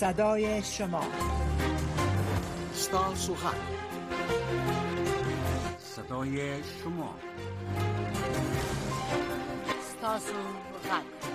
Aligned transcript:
صدای 0.00 0.62
شما 0.62 1.00
ستا 2.72 3.14
سخن 3.14 3.54
صدای 5.94 6.62
شما 6.64 7.14
استان 9.78 10.18
سخن 10.18 11.34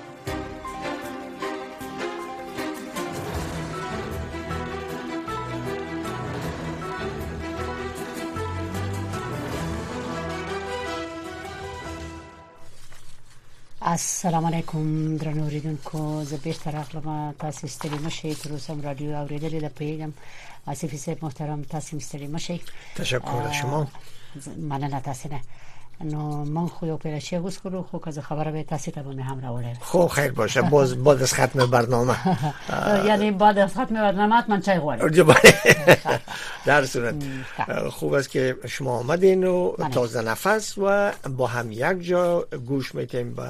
السلام 13.92 14.46
علیکم 14.46 15.16
درنو 15.22 15.48
ریډونکو 15.50 16.02
زه 16.28 16.38
به 16.44 16.54
تر 16.66 16.76
اخلم 16.82 17.08
تاسو 17.40 17.68
ستړي 17.68 18.00
مشه 18.06 18.34
تر 18.44 18.52
اوسه 18.58 18.76
رادیو 18.84 19.12
اوریدلې 19.22 19.60
ده 19.64 19.70
پیغام 19.80 20.14
اسف 20.74 20.96
صاحب 21.02 21.26
محترم 21.26 21.64
تاسو 21.74 22.00
ستړي 22.00 22.28
مشه 22.28 22.60
تشکر 23.02 23.52
شما 23.60 23.84
مننه 24.70 25.00
تاسو 25.10 25.30
نه 25.34 25.40
نو 26.02 26.46
من 26.46 26.68
خو 26.68 26.86
یو 26.86 26.98
شی 27.20 27.38
غوس 27.40 27.58
کړو 27.60 27.82
خو 27.92 28.00
که 28.00 28.22
خبره 28.22 28.52
به 28.52 28.64
تاسو 28.64 28.92
ته 28.92 29.04
به 29.04 29.24
هم 29.24 29.40
راوړم 29.42 29.78
خو 29.80 30.08
خیر 30.08 30.32
باشه 30.32 30.62
باز 30.62 30.96
بعد 31.04 31.22
از 31.22 31.34
ختم 31.34 31.66
برنامه 31.72 32.16
یعنی 33.08 33.32
بعد 33.32 33.58
از 33.58 33.72
ختم 33.72 33.86
برنامه 33.96 34.50
من 34.52 34.62
چای 34.62 34.80
غواړم 34.80 35.36
در 36.66 36.86
صورت 36.86 37.16
خب. 37.58 37.90
خوب 37.90 38.14
است 38.14 38.30
که 38.30 38.58
شما 38.68 38.98
آمدین 38.98 39.44
و 39.44 39.72
بله. 39.72 39.90
تازه 39.90 40.22
نفس 40.22 40.78
و 40.78 41.12
با 41.38 41.48
هم 41.48 41.72
یک 41.72 42.02
جا 42.06 42.42
گوش 42.42 42.96
میتیم 42.96 43.34
به 43.34 43.46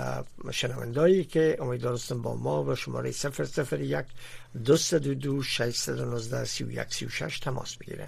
شنوندایی 0.52 1.24
که 1.26 1.58
امیدوار 1.60 1.94
هستم 1.94 2.22
با 2.22 2.36
ما 2.36 2.64
و 2.64 2.76
شماره 2.76 3.10
001 3.12 4.06
222 4.66 5.42
619 5.44 6.46
3136 6.46 7.40
تماس 7.40 7.78
بگیرن 7.78 8.08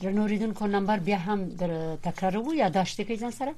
جنوریدونکو 0.00 0.66
نمبر 0.66 0.98
بیا 0.98 1.18
هم 1.18 1.48
در 1.56 1.96
تکرارو 1.96 2.54
یاداشت 2.62 2.98
کې 3.08 3.16
ځان 3.22 3.32
سره 3.40 3.52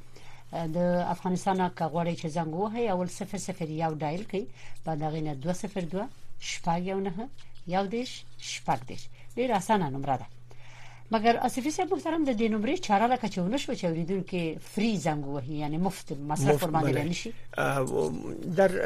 د 0.76 0.78
افغانستان 1.14 1.58
کغوري 1.80 2.14
چې 2.20 2.26
زنګ 2.36 2.52
وه 2.56 2.74
اول 2.94 3.08
00 3.08 3.74
یو 3.82 3.92
ډایل 4.02 4.24
کوي 4.30 4.46
بعد 4.84 4.98
هغه 5.06 5.20
نه 5.26 5.32
202 5.34 6.08
شپږ 6.50 6.80
یو 6.90 6.98
نه 7.06 7.12
یو 7.74 7.84
دیش 7.94 8.10
شپږ 8.52 8.80
دیش 8.88 9.02
ډیر 9.36 9.50
اسانه 9.60 9.86
نمبر 9.94 10.16
ده 10.20 10.26
مګر 11.12 11.36
اسفي 11.46 11.70
صاحب 11.70 11.92
محترم 11.94 12.24
د 12.24 12.30
دې 12.38 12.48
نمبر 12.48 12.76
چاره 12.76 13.06
لکه 13.12 13.28
کچونه 13.28 13.56
شو 13.62 13.74
چې 13.74 13.86
وریدل 13.92 14.18
کې 14.20 14.58
فری 14.72 14.90
زنګ 14.98 15.44
یعنی 15.58 15.78
مفت 15.84 16.12
مصرف 16.32 16.56
فرمانده 16.56 16.92
بله. 16.92 17.04
نشی 17.12 17.32
یعنی 17.58 18.54
در 18.58 18.76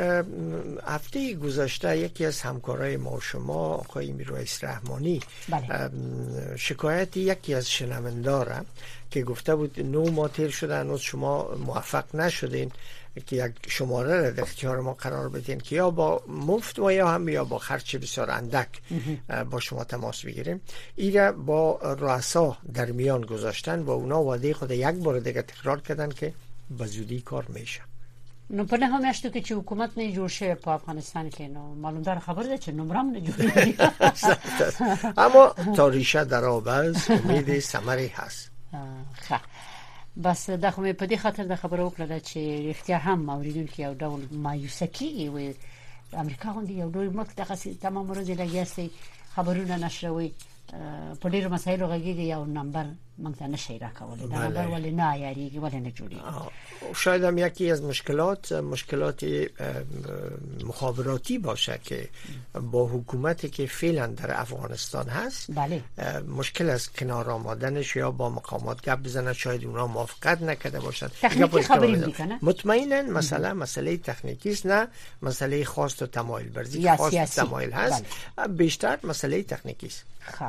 هفته 0.85 1.35
گذشته 1.47 1.97
یکی 2.03 2.25
از 2.31 2.41
همکارای 2.51 2.97
ما 2.97 3.21
شما 3.31 3.55
آقای 3.75 4.13
میرویس 4.21 4.65
رحمانی 4.65 5.21
بله. 5.49 5.91
شکایت 6.57 7.17
یکی 7.25 7.55
از 7.55 7.71
شنوندارم 7.71 8.67
که 9.11 9.23
گفته 9.23 9.55
بود 9.57 9.81
نو 9.95 10.11
ما 10.11 10.29
تیر 10.29 10.51
شده 10.51 10.77
هنوز 10.81 11.01
شما 11.01 11.55
موفق 11.67 12.15
نشدین 12.17 12.71
که 13.27 13.45
یک 13.47 13.53
شماره 13.69 14.15
را 14.21 14.31
در 14.31 14.43
اختیار 14.43 14.81
ما 14.81 14.95
قرار 14.95 15.29
بدین 15.29 15.61
که 15.61 15.77
یا 15.77 15.91
با 15.91 16.23
مفت 16.29 16.79
و 16.79 16.91
یا 16.93 17.09
هم 17.09 17.29
یا 17.29 17.45
با 17.45 17.59
خرچ 17.59 17.97
بسیار 17.97 18.31
اندک 18.31 18.69
با 19.51 19.61
شما 19.61 19.85
تماس 19.85 20.23
بگیریم 20.25 20.61
این 20.97 21.31
با 21.33 21.79
رؤسا 22.01 22.57
در 22.75 22.91
میان 22.93 23.21
گذاشتن 23.21 23.79
و 23.79 23.91
اونا 23.91 24.23
وعده 24.23 24.55
خود 24.55 24.71
یک 24.71 24.87
بار 24.87 25.21
دیگه 25.21 25.43
تکرار 25.43 25.81
کردن 25.81 26.09
که 26.11 26.35
به 26.79 26.87
زودی 26.87 27.21
کار 27.21 27.47
میشه 27.49 27.81
نو 28.51 28.65
په 28.65 28.77
نه 28.77 29.13
که 29.15 29.43
کې 29.43 29.51
حکومت 29.51 29.91
نه 29.99 30.15
جوړ 30.15 30.31
شوی 30.33 30.55
په 30.55 30.69
افغانستان 30.71 31.31
که 31.31 31.49
نو 31.49 32.21
خبر 32.21 32.43
ده 32.43 32.57
چې 32.59 32.69
نمرم 32.69 33.11
نه 33.11 33.75
اما 35.25 35.55
تاریشه 35.77 36.25
در 36.25 36.45
آب 36.45 36.69
است 36.69 37.11
امید 37.11 37.49
هست 37.49 38.51
خب 39.21 39.37
بس 40.17 40.51
دا 40.63 40.71
خو 40.71 40.81
په 41.01 41.05
دې 41.11 41.17
خاطر 41.23 41.45
د 41.49 41.55
خبرو 41.63 41.85
وکړه 41.87 42.19
چې 42.29 42.41
اړتیا 42.73 42.99
هم 43.07 43.21
اوریدونکو 43.35 43.77
یو 43.87 43.93
ډول 44.03 44.21
مایوسه 44.45 44.87
کیږي 44.97 45.27
وي 45.35 45.49
امریکا 46.23 46.49
غونډې 46.55 46.73
یو 46.83 46.89
ډول 46.97 47.09
مخ 47.19 47.29
ته 47.39 47.43
خاصه 47.49 47.75
تمام 47.87 48.07
ورځ 48.11 48.27
لګیاسي 48.43 48.87
خبرونه 49.35 49.75
نشروي 49.87 50.29
په 51.21 51.27
ډیرو 51.35 51.49
مسایلو 51.57 51.89
غږیږي 51.93 52.27
یو 52.35 52.43
نمبر 52.59 52.87
موږ 53.21 53.35
ته 53.39 53.47
نشي 53.47 53.79
که 53.79 53.91
دا 54.29 54.41
ولې 54.73 54.93
نه 54.93 55.17
ولې 55.21 55.53
نه 55.61 55.81
نجوری. 55.81 56.21
شاید 56.97 57.25
هم 57.25 57.39
یکی 57.39 57.71
از 57.71 57.83
مشکلات 57.83 58.53
مشکلات 58.53 59.21
مخابراتی 60.65 61.39
باشه 61.39 61.79
که 61.85 62.09
با 62.71 62.87
حکومتی 62.87 63.49
که 63.51 63.67
فعلا 63.67 64.07
در 64.07 64.41
افغانستان 64.41 65.09
هست 65.09 65.51
بله. 65.55 65.83
مشکل 66.37 66.71
از 66.71 66.93
کنار 66.93 67.31
آمدنش 67.31 67.97
یا 67.97 68.11
با 68.11 68.31
مقامات 68.31 68.83
گپ 68.89 68.95
بزنن 68.99 69.33
شاید 69.33 69.65
اونا 69.65 69.87
موافقت 69.87 70.43
نکرده 70.43 70.81
باشن 70.81 71.09
مطمئنا 72.43 73.03
مثلا 73.03 73.55
مسئله 73.55 73.97
تکنیکی 73.97 74.51
است 74.51 74.67
نه 74.67 74.89
مسئله 75.23 75.65
خواست 75.65 76.03
و 76.03 76.07
تمایل 76.07 76.49
برزی 76.49 76.97
خواست 76.97 77.17
و 77.39 77.45
تمایل 77.47 77.71
هست 77.73 78.05
بله. 78.37 78.49
بیشتر 78.49 78.99
مسئله 79.05 79.43
تکنیکی 79.43 79.87
است 79.87 80.05
خب. 80.21 80.45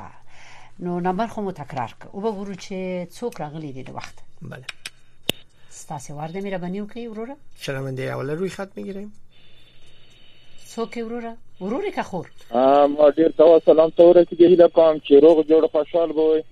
نو 0.80 1.00
نمبر 1.00 1.28
خو 1.28 1.42
مو 1.42 1.52
تکرار 1.52 1.92
کړ 2.02 2.08
او 2.14 2.22
به 2.22 2.32
ورو 2.38 2.54
چې 2.56 3.08
څوک 3.18 3.42
راغلی 3.42 3.72
دی 3.74 3.84
د 3.90 3.96
وخت 3.98 4.20
بله 4.42 4.66
ستاسو 5.70 6.14
ورده 6.14 6.42
میره 6.46 6.58
باندې 6.58 6.80
وکړي 6.80 7.08
وروره 7.10 7.36
شرمنده 7.66 8.04
اول 8.14 8.30
روی 8.40 8.50
خط 8.56 8.70
میگیریم 8.78 9.12
څوک 10.74 10.98
وروره 10.98 11.36
وروره 11.62 11.92
که 12.00 12.04
خور 12.10 12.30
ما 12.96 13.12
ډیر 13.12 13.30
توا 13.42 13.60
سلام 13.70 13.90
تور 14.02 14.20
کې 14.24 14.42
هیله 14.42 14.68
کوم 14.80 14.98
چې 14.98 15.14
روغ 15.14 15.46
جوړ 15.48 15.72
خوشحال 15.72 16.12
وي 16.12 16.44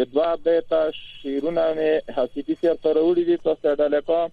یدوا 0.00 0.30
به 0.46 0.62
تا 0.72 0.80
شیرونه 0.96 1.68
نه 1.78 2.02
حسیتی 2.16 2.54
سر 2.54 2.74
تروړي 2.74 3.18
دي 3.18 3.36
تاسو 3.46 3.74
ډاله 3.82 4.00
کوم 4.10 4.30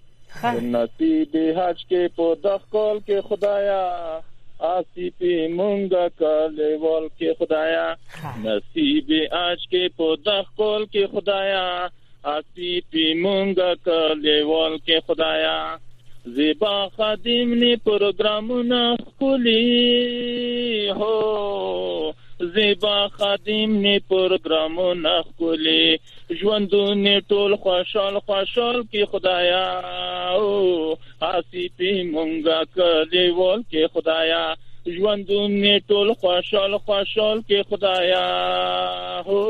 نصیب 0.76 1.36
حج 1.60 1.86
کې 1.90 2.18
په 2.18 2.38
دخ 2.48 2.62
کول 2.76 2.98
کې 3.08 3.28
خدایا 3.30 4.20
آسی 4.60 5.10
پی 5.18 5.48
مونگا 5.48 6.08
کلیوال 6.20 7.08
کی 7.18 7.32
خدایا 7.40 7.94
نصیب 8.44 9.12
آج 9.32 9.68
کی 9.72 9.88
پودخ 9.98 10.46
کول 10.58 10.86
کی 10.86 11.06
خدایا 11.12 11.88
آسی 12.32 12.80
پی 12.92 13.14
مونگا 13.22 13.74
کلیوال 13.86 14.78
کی 14.86 15.00
خدایا 15.08 15.78
زیبا 16.36 16.90
خادم 16.96 17.50
نی 17.54 17.76
پروګرامونه 17.86 18.96
کولی 19.20 20.90
هو 20.90 22.14
زیبا 22.40 23.08
خادم 23.18 23.80
نه 23.82 24.00
پروګرامونه 24.10 25.14
خولي 25.38 25.86
ژوندونه 26.40 27.14
ټول 27.30 27.56
خوشحال 27.64 28.20
خوشحال 28.28 28.82
کی 28.92 29.06
خدایا 29.12 29.64
او 30.42 30.50
آسیپی 31.34 31.92
مونږه 32.14 32.58
کلی 32.76 33.26
ول 33.40 33.62
کی 33.72 33.86
خدایا 33.94 34.44
ژوندونه 34.98 35.74
ټول 35.90 36.14
خوشحال 36.22 36.78
خوشحال 36.78 37.42
کی 37.48 37.62
خدایا 37.70 38.24
او 39.26 39.42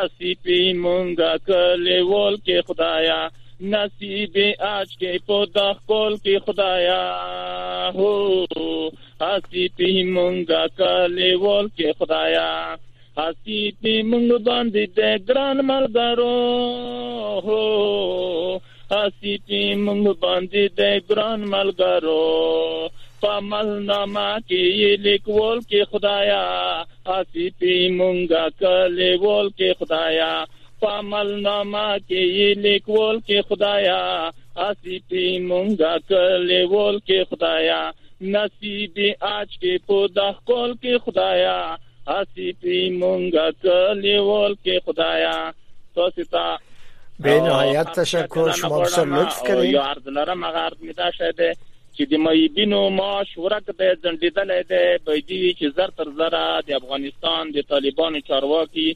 آسیپی 0.00 0.60
مونږه 0.74 1.30
کلی 1.46 2.00
ول 2.12 2.36
کی 2.46 2.60
خدایا 2.68 3.26
نصیب 3.60 4.34
اج 4.60 4.88
کې 5.00 5.18
په 5.26 5.44
دخل 5.58 6.16
کې 6.24 6.38
خدایا 6.46 7.02
هو 7.98 8.88
حسی 9.20 9.62
پی 9.76 9.90
مونږه 10.14 10.60
کلی 10.78 11.28
ول 11.44 11.66
کې 11.76 11.88
خدایا 11.98 12.48
حسی 13.18 13.60
پی 13.82 13.94
مونږ 14.10 14.28
باندې 14.48 14.82
د 14.98 15.00
ګران 15.28 15.56
ملګرو 15.70 17.46
هو 17.46 17.62
حسی 18.92 19.34
پی 19.46 19.62
مونږ 19.84 20.04
باندې 20.24 20.62
د 20.78 20.80
ګران 21.08 21.40
ملګرو 21.54 22.98
پامل 23.22 23.68
نامه 23.88 24.28
کې 24.48 24.92
لیکول 25.06 25.56
کې 25.70 25.80
خدایا 25.90 26.44
حسی 27.10 27.46
پی 27.58 27.74
مونږه 27.98 28.44
کلی 28.60 29.10
ول 29.26 29.48
کې 29.56 29.68
خدایا 29.80 30.32
پامل 30.82 31.28
نامه 31.48 31.88
کې 32.08 32.64
لیکول 32.64 33.16
کې 33.26 33.38
خدایا 33.50 34.00
حسی 34.64 34.98
پی 35.08 35.26
مونږه 35.48 35.92
کلی 36.10 36.62
ول 36.74 37.00
کې 37.06 37.18
خدایا 37.30 37.82
نصیب 38.20 38.94
آج 39.20 39.48
کې 39.60 39.78
په 39.86 40.06
دخل 40.18 40.70
کې 40.82 40.98
خدایا 41.06 41.56
حسیبی 42.10 42.78
مونږه 42.98 43.50
کلیوال 43.62 44.54
کې 44.64 44.84
خدایا 44.86 45.32
تاسو 45.98 46.24
ته 46.36 46.54
به 47.26 47.40
نهایت 47.48 47.92
تشکر 47.96 48.52
شما 48.60 48.78
بسیار 48.82 49.06
لطف 49.12 49.42
کردید 49.48 49.72
یا 49.74 49.82
عرض 49.92 50.08
لرم 50.18 50.44
هغه 50.44 50.58
عرض 50.68 50.80
می 50.84 50.92
داشته 50.92 51.30
چې 51.94 52.04
د 52.12 52.24
مېبینو 52.24 52.80
ما 53.00 53.22
شورک 53.34 53.64
د 53.70 53.94
ځندیدل 54.02 54.62
دی 54.62 54.98
به 55.06 55.20
دې 55.28 55.56
چې 55.58 55.66
زر 55.76 55.88
تر 56.00 56.06
زر 56.22 56.38
د 56.70 56.76
افغانستان 56.80 57.50
د 57.58 57.62
طالبانو 57.74 58.20
چارواکي 58.30 58.88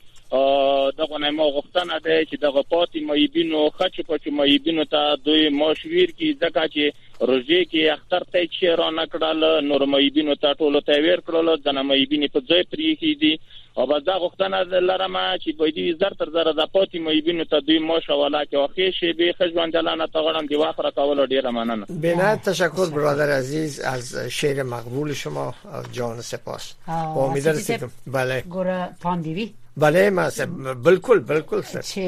دغه 0.97 1.19
نه 1.21 1.31
ما 1.31 1.43
غوښتنه 1.45 1.99
ده 2.05 2.25
چې 2.25 2.37
دغه 2.43 2.63
پاتې 2.63 2.99
مېبینو 3.11 3.71
خچو 3.71 4.03
پچو 4.03 4.31
مېبینو 4.31 4.85
ته 4.91 5.17
دوی 5.27 5.49
مشویر 5.49 6.11
کی 6.19 6.39
ځکه 6.43 6.63
چې 6.75 7.27
روزي 7.31 7.63
کې 7.71 7.93
اختر 7.95 8.23
ته 8.33 8.45
چې 8.47 8.67
را 8.81 8.91
نکړل 8.91 9.65
نور 9.71 9.83
مېبینو 9.93 10.35
ته 10.43 10.53
ټولو 10.55 10.81
ته 10.87 10.93
ویر 11.07 11.21
کړل 11.21 11.49
د 11.65 11.69
نه 11.77 11.83
مېبینې 11.83 12.29
په 12.37 12.41
ځای 12.49 12.63
پری 12.71 12.97
کی 13.03 13.15
دي 13.23 13.35
او 13.79 13.87
بس 13.87 14.03
دا 14.05 14.15
غوښتنه 14.23 14.57
لرم 14.91 15.19
چې 15.43 15.51
په 15.59 15.67
دې 15.77 15.99
زر 16.01 16.15
تر 16.21 16.31
زر 16.35 16.47
د 16.53 16.65
پاتې 16.75 16.97
مېبینو 17.07 17.45
ته 17.51 17.61
دوی 17.67 17.79
مشواله 17.79 18.45
کې 18.45 18.57
اخی 18.57 18.93
شي 18.93 19.13
به 19.13 19.33
خجوندلانه 19.39 20.07
ته 20.07 20.19
غړم 20.29 20.47
دی 20.49 20.55
واخره 20.57 20.91
کول 20.91 21.27
ډیر 21.27 21.47
مننه 21.51 21.87
بنا 22.05 22.37
تشکر 22.51 22.91
برادر 22.97 23.31
عزیز 23.39 23.81
از 23.81 24.17
شعر 24.39 24.63
مقبول 24.63 25.13
شما 25.13 25.55
از 25.73 25.93
جان 25.93 26.21
سپاس 26.21 26.75
با 26.89 27.27
امید 27.31 27.49
رسیدم 27.49 27.91
بله 28.07 28.43
ګوره 28.51 28.79
پاندیوی 29.03 29.53
بله 29.81 30.11
ما 30.17 30.29
بالکل 30.85 31.19
بالکل 31.29 31.61
چې 31.91 32.03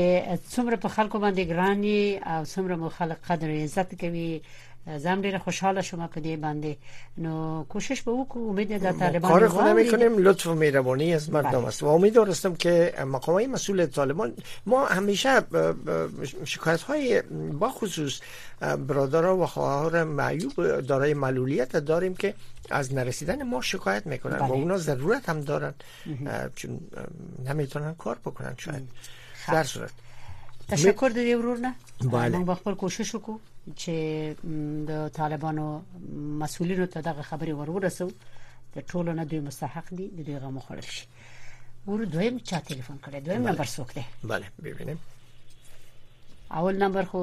څومره 0.54 0.76
په 0.84 0.88
خلکو 0.96 1.16
باندې 1.24 1.42
ګراني 1.52 2.00
او 2.32 2.40
څومره 2.52 2.74
مخالق 2.84 3.20
قدر 3.28 3.48
عزت 3.60 3.90
کوي 4.02 4.32
زم 4.96 5.20
ډیره 5.22 5.38
خوشحال 5.38 5.80
شما 5.80 6.08
که 6.14 6.20
دی 6.20 6.36
باندې 6.36 6.76
نو 7.18 7.64
کوشش 7.68 8.02
به 8.02 8.12
وکړو 8.12 8.36
امید 8.36 8.78
در 8.82 8.92
طالبان 8.92 9.30
کار 9.30 9.48
خود 9.48 9.64
میکنیم 9.64 10.18
لطف 10.18 10.46
و 10.46 10.54
مهربانی 10.54 11.14
از 11.14 11.30
مردم 11.30 11.50
بله. 11.50 11.66
است 11.66 11.82
و 11.82 11.86
امید 11.86 12.14
دارستم 12.14 12.54
که 12.54 12.94
های 13.26 13.46
مسئول 13.46 13.86
طالبان 13.86 14.32
ما 14.66 14.86
همیشه 14.86 15.40
شکایت 16.44 16.82
های 16.82 17.22
با 17.60 17.68
خصوص 17.68 18.20
برادر 18.60 19.26
و 19.28 19.46
خواهر 19.46 20.04
معیوب 20.04 20.80
دارای 20.80 21.14
معلولیت 21.14 21.76
داریم 21.76 22.14
که 22.14 22.34
از 22.70 22.94
نرسیدن 22.94 23.42
ما 23.42 23.60
شکایت 23.60 24.06
میکنن 24.06 24.36
و 24.36 24.38
بله. 24.42 24.52
اونا 24.52 24.78
ضرورت 24.78 25.28
هم 25.28 25.40
دارن 25.40 25.74
چون 26.56 26.80
نمیتونن 27.46 27.94
کار 27.94 28.18
بکنن 28.24 28.54
شاید 28.58 28.88
در 29.48 29.62
خب. 29.62 29.68
صورت 29.68 29.90
تشکر 30.68 31.08
دیدی 31.08 31.34
ورور 31.34 31.56
نه 31.58 31.74
بله. 32.12 32.38
من 32.38 32.44
با 32.44 32.54
خپل 32.54 32.74
کوشش 32.74 33.14
کو 33.14 33.38
چې 33.76 33.94
د 34.88 35.08
طالبانو 35.08 35.82
مسولینو 36.40 36.86
ته 36.86 37.00
دغه 37.00 37.22
خبري 37.22 37.52
ورورسو 37.52 38.06
د 38.74 38.76
ټولو 38.90 39.10
نه 39.18 39.24
دوی 39.24 39.40
مستحق 39.40 39.86
دي 39.98 40.06
د 40.16 40.18
دوی 40.26 40.36
غو 40.42 40.50
مخړل 40.58 40.88
شي 40.96 41.06
ور 41.86 42.00
دویم 42.14 42.38
چا 42.38 42.58
ټلیفون 42.68 42.98
کړی 43.04 43.18
دویم 43.20 43.42
نمبر 43.48 43.64
څوک 43.76 43.88
دی 43.96 44.04
bale 44.30 44.46
ببینم 44.62 44.98
اول 46.58 46.74
نمبر 46.84 47.02
خو 47.10 47.22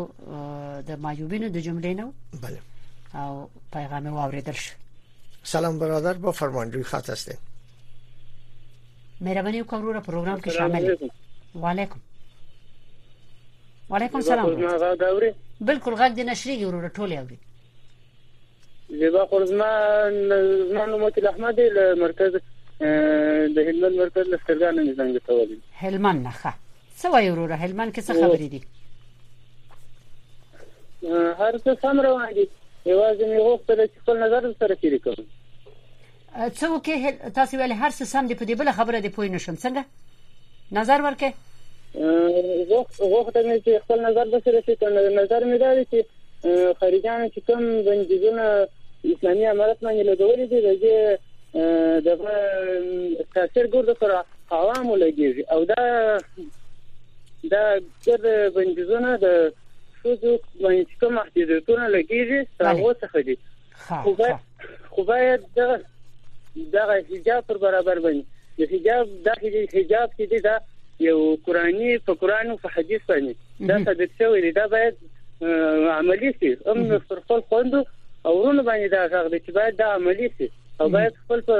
د 0.89 0.91
مایوبینو 1.03 1.47
د 1.49 1.57
جملې 1.67 1.93
نو 1.99 2.07
bale 2.43 2.59
او 3.19 3.31
پیغام 3.71 4.05
واوریدل 4.13 4.53
شو 4.63 4.75
سلام 5.43 5.79
برادر 5.79 6.13
با 6.23 6.31
فرمان 6.31 6.71
روی 6.71 6.83
خط 6.83 7.09
هستین 7.09 7.37
مهربانی 9.21 9.61
وکړو 9.63 9.93
را 9.93 10.01
پروګرام 10.01 10.41
کې 10.41 10.49
شامل 10.49 10.85
علیکم 10.85 11.09
وعلیکم 11.63 11.99
وعلیکم 13.89 14.21
سلام 14.21 14.45
بالکل 15.61 15.93
غږ 16.01 16.11
د 16.17 16.19
نشریږي 16.29 16.65
ورور 16.65 16.87
ټول 16.89 17.11
یاوري 17.11 17.37
زیبا 18.99 19.25
خورزمان 19.25 20.13
زمان 20.69 20.89
نوم 20.89 21.09
تل 21.09 21.27
احمد 21.27 21.59
له 21.59 21.95
مرکز 22.01 22.35
د 23.55 23.57
هلمند 23.69 23.95
مرکز 24.01 24.27
لسترګان 24.27 24.75
نه 24.75 24.93
زنګ 24.93 25.17
تولې 25.27 25.57
هلمند 25.85 26.27
نه 26.27 26.53
څه 26.99 27.11
وایي 27.13 27.31
ورور 27.31 27.51
هلمند 27.51 27.95
کې 27.95 28.01
څه 28.01 28.13
خبرې 28.13 28.49
دي 28.53 28.61
هر 31.41 31.53
څه 31.57 31.81
سم 31.81 32.01
روان 32.07 32.33
دي 32.33 32.49
یوازې 32.85 33.25
مې 33.29 33.39
غوښتل 33.47 33.83
چې 33.87 33.99
خپل 34.01 34.17
نظر 34.25 34.49
سره 34.59 34.77
شریک 34.81 35.03
کړم 35.03 35.25
څه 36.57 36.63
وکړي 36.73 37.35
تاسو 37.35 37.57
ولې 37.57 37.77
هر 37.83 37.89
څه 37.89 38.03
سم 38.15 38.27
دي 38.27 38.35
په 38.35 38.45
دې 38.45 38.51
بل 38.63 38.71
خبره 38.81 38.99
دی 38.99 39.09
پوه 39.19 39.25
نشم 39.37 39.55
څنګه 39.55 39.83
نظر 40.81 41.01
ورکې 41.09 41.31
غوښته 41.95 43.41
مې 43.47 43.57
چې 43.65 43.81
خپل 43.83 43.99
نظر 44.05 44.25
به 44.31 44.39
سره 44.45 44.61
شي 44.65 44.75
کنه 44.75 45.01
نظر 45.19 45.41
مې 45.49 45.57
دا 45.57 45.71
دی 45.75 45.85
چې 45.91 46.77
خارجان 46.79 47.29
چې 47.33 47.39
کوم 47.47 47.63
بندیزونه 47.87 48.43
اسلامي 49.11 49.45
امارات 49.47 49.79
باندې 49.83 50.03
لګولې 50.09 50.45
دي 50.51 50.59
دغه 50.69 50.77
د 52.05 53.21
تاثیر 53.33 53.65
ګرد 53.73 53.89
سره 53.99 54.25
عوامو 54.51 54.95
لګیږي 54.97 55.43
او 55.53 55.63
دا 55.63 55.83
دا 57.53 57.79
ګرد 58.05 58.53
بندیزونه 58.55 59.17
د 59.17 59.51
شوزو 60.01 60.37
باندې 60.61 60.99
کوم 61.01 61.13
محدودیتونه 61.15 61.87
لګیږي 61.95 62.39
هغه 62.61 62.93
څه 63.01 63.19
دي 63.27 63.35
خو 63.73 64.15
خو 64.91 65.03
باید 65.03 65.41
دا 65.55 65.77
دا 66.73 66.83
حجاب 67.09 67.47
پر 67.47 67.57
برابر 67.57 67.97
باندې 67.99 68.63
حجاب 68.73 69.07
دا 69.25 69.33
حجاب 69.75 70.09
کې 70.17 70.25
دي 70.33 70.39
دا 70.39 70.55
یو 70.99 71.37
قرآني 71.45 71.97
په 72.07 72.13
قرآن 72.21 72.49
او 72.51 72.57
په 72.63 72.69
حديث 72.75 73.01
باندې 73.09 73.33
دا 73.69 73.77
ثابت 73.83 74.09
شوی 74.19 74.41
دی 74.45 74.51
دا 74.51 74.67
باید 74.67 74.95
عملی 75.99 76.31
شي 76.39 76.53
ام 76.71 76.97
پر 77.09 77.19
خپل 77.19 77.39
خوند 77.49 77.73
او 77.75 78.33
ورونه 78.39 78.63
باندې 78.69 78.91
دا 78.91 79.03
غږ 79.07 79.31
دی 79.31 79.39
چې 79.45 79.51
باید 79.57 79.75
دا 79.75 79.87
عملی 79.93 80.29
شي 80.37 80.51
او 80.81 80.89
باید 80.89 81.13
خپل 81.25 81.41
په 81.41 81.55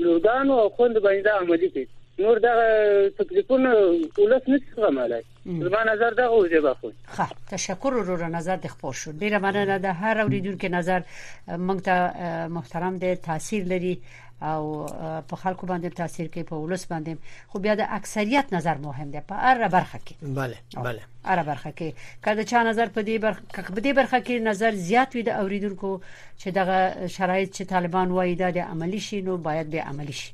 لورګانو 0.00 0.58
او 0.62 0.68
خوند 0.68 0.98
باندې 0.98 1.22
دا 1.24 1.36
عملی 1.40 1.70
شي 1.76 1.88
نور 2.18 2.38
دا 2.38 2.50
تکلیفونه 3.18 3.74
ولس 4.18 4.48
نه 4.48 4.58
څه 4.58 4.90
مالای 4.98 5.22
زما 5.46 5.82
نظر 5.88 6.14
دا 6.20 6.28
اوځي 6.28 6.62
بخو 6.66 6.92
ښه 7.16 7.50
تشکر 7.50 7.94
ورو 7.96 8.26
نظر 8.36 8.56
د 8.62 8.66
خپور 8.76 8.92
شو 9.00 9.10
ډیره 9.12 9.38
مننه 9.48 9.76
ده 9.78 9.92
هر 9.92 10.18
اوریدونکو 10.20 10.66
نظر 10.76 11.00
مونږ 11.66 11.80
ته 11.82 12.48
محترم 12.58 12.98
دی 12.98 13.16
تاثیر 13.30 13.64
لري 13.74 13.98
او 14.42 14.86
په 15.28 15.36
خلکو 15.36 15.66
باندې 15.70 15.94
تاثیر 15.98 16.26
کوي 16.32 16.44
په 16.50 16.56
ولس 16.56 16.84
باندې 16.92 17.12
خو 17.50 17.56
بیا 17.64 17.74
د 17.76 17.82
اکثریت 17.98 18.46
نظر 18.54 18.76
مهم 18.78 19.08
دی 19.10 19.20
په 19.28 19.34
هر 19.44 19.68
برخه 19.76 19.98
کې 20.06 20.14
bale 20.36 20.56
bale 20.84 21.02
هر 21.28 21.42
برخه 21.50 21.70
کې 21.78 21.88
کله 22.24 22.42
چا 22.50 22.60
نظر 22.64 22.86
په 22.96 23.00
دې 23.08 23.16
برخه 23.24 23.42
کې 23.62 23.72
په 23.76 23.80
دې 23.86 23.92
برخه 24.00 24.18
کې 24.26 24.34
نظر 24.50 24.72
زیات 24.88 25.10
وي 25.14 25.22
د 25.26 25.30
اوریدونکو 25.40 25.90
چې 26.40 26.48
دغه 26.58 26.78
شرایط 27.16 27.48
چې 27.56 27.62
طالبان 27.74 28.08
وایي 28.10 28.34
د 28.36 28.44
عملی 28.72 29.00
شي 29.08 29.18
نو 29.26 29.34
باید 29.36 29.66
به 29.70 29.80
عملی 29.90 30.14
شي 30.20 30.30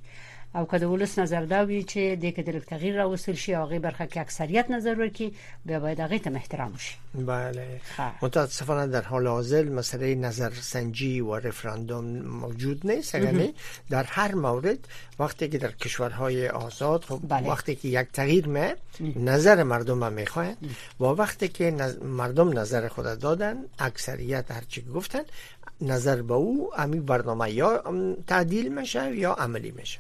او 0.55 0.67
که 0.69 0.87
ولس 0.87 1.19
نظر 1.19 1.45
دا 1.45 1.65
وی 1.67 1.83
چې 1.85 2.21
د 2.23 2.31
کې 2.37 2.43
د 2.49 2.61
تغییر 2.71 2.97
راوستل 2.97 3.35
شي 3.35 3.55
هغه 3.55 3.79
برخه 3.87 4.07
کې 4.13 4.17
اکثریت 4.17 4.71
نظر 4.71 4.95
ورکړي 4.99 5.29
بیا 5.67 5.79
باید 5.81 6.01
هغه 6.01 6.19
ته 6.19 6.31
احترام 6.35 6.73
وشي 6.73 6.97
بله 7.15 7.67
متاسفانه 8.23 8.87
در 8.87 9.03
حال 9.03 9.27
حاضر 9.27 9.65
مسله 9.65 10.15
نظر 10.15 10.51
سنجی 10.61 11.21
و 11.21 11.37
رفراندوم 11.37 12.05
موجود 12.19 12.87
نیست 12.91 13.15
یعنی 13.15 13.55
در 13.91 14.05
هر 14.05 14.35
مورد 14.35 14.79
وقتی 15.19 15.49
که 15.49 15.59
در 15.59 15.73
کشورهای 15.73 16.49
آزاد 16.49 17.05
خب 17.05 17.21
بله. 17.29 17.49
وقتی 17.51 17.75
که 17.75 17.89
یک 17.89 18.07
تغییر 18.13 18.49
مه 18.49 18.77
نظر 19.17 19.63
مردم 19.63 20.03
هم 20.03 20.13
میخواهند 20.13 20.57
و 21.01 21.05
وقتی 21.05 21.49
که 21.49 21.71
مردم 22.03 22.59
نظر 22.59 22.89
خود 22.89 23.19
دادن 23.19 23.57
اکثریت 23.79 24.51
هرچی 24.51 24.83
گفتن 24.83 25.23
نظر 25.83 26.23
به 26.23 26.35
او 26.35 26.71
امی 26.77 27.01
برنامه 27.01 27.51
یا 27.53 27.85
تعدیل 28.27 28.73
میشه 28.79 29.17
یا 29.17 29.33
عملی 29.33 29.71
میشه 29.77 29.99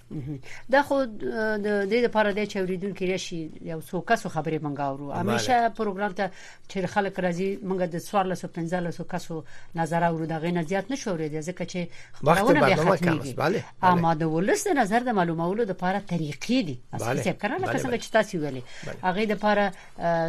دا 0.73 0.83
خود 0.83 1.19
د 1.19 1.91
دې 1.91 2.05
لپاره 2.07 2.33
د 2.33 2.45
چوریدونکو 2.45 3.05
رشي 3.05 3.51
یو 3.65 3.81
څو 3.81 4.03
کسو 4.09 4.29
خبرې 4.29 4.59
مونږ 4.65 4.81
اورو 4.81 5.13
همیشه 5.13 5.69
پروګرام 5.77 6.13
ته 6.13 6.31
چې 6.69 6.79
خلک 6.85 7.15
راځي 7.21 7.59
مونږ 7.67 7.81
د 7.83 7.95
1415 7.95 8.91
سو 8.97 9.05
کسو 9.05 9.45
نظر 9.75 10.05
اورو 10.05 10.27
دغه 10.27 10.51
نه 10.51 10.63
زیات 10.63 10.91
نشو 10.91 11.17
ورې 11.17 11.45
ځکه 11.45 11.65
چې 11.65 11.79
خبرونه 12.13 12.61
به 12.75 12.97
ختمي 12.97 13.63
اما 13.83 14.15
د 14.15 14.23
ولس 14.33 14.67
د 14.69 14.79
نظر 14.79 14.99
د 15.01 15.09
معلومولو 15.13 15.65
لپاره 15.65 16.03
طریقې 16.13 16.49
دي 16.69 16.79
اصلي 16.93 17.23
څه 17.25 17.29
کار 17.43 17.51
نه 17.59 17.67
کسان 17.75 17.99
چې 18.01 18.07
تاسو 18.19 18.39
ویلې 18.51 18.63
هغه 19.03 19.25
د 19.25 19.31
لپاره 19.33 19.73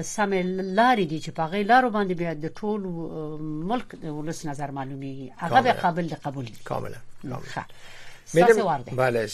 سم 0.01 0.29
لارې 0.79 1.00
دي 1.12 1.22
چې 1.22 1.29
په 1.29 1.43
هغه 1.43 1.63
لارو 1.63 1.89
باندې 1.91 2.12
بیا 2.22 2.33
د 2.33 2.48
ټول 2.60 2.88
ملک 3.72 3.95
د 4.03 4.13
ولس 4.15 4.45
نظر 4.45 4.72
معلومي 4.72 5.31
هغه 5.43 5.62
به 5.62 5.73
قابل 5.73 6.07
قبول 6.25 6.45
کاملا 6.65 6.95
کاملا 8.35 8.79
بله 8.97 9.25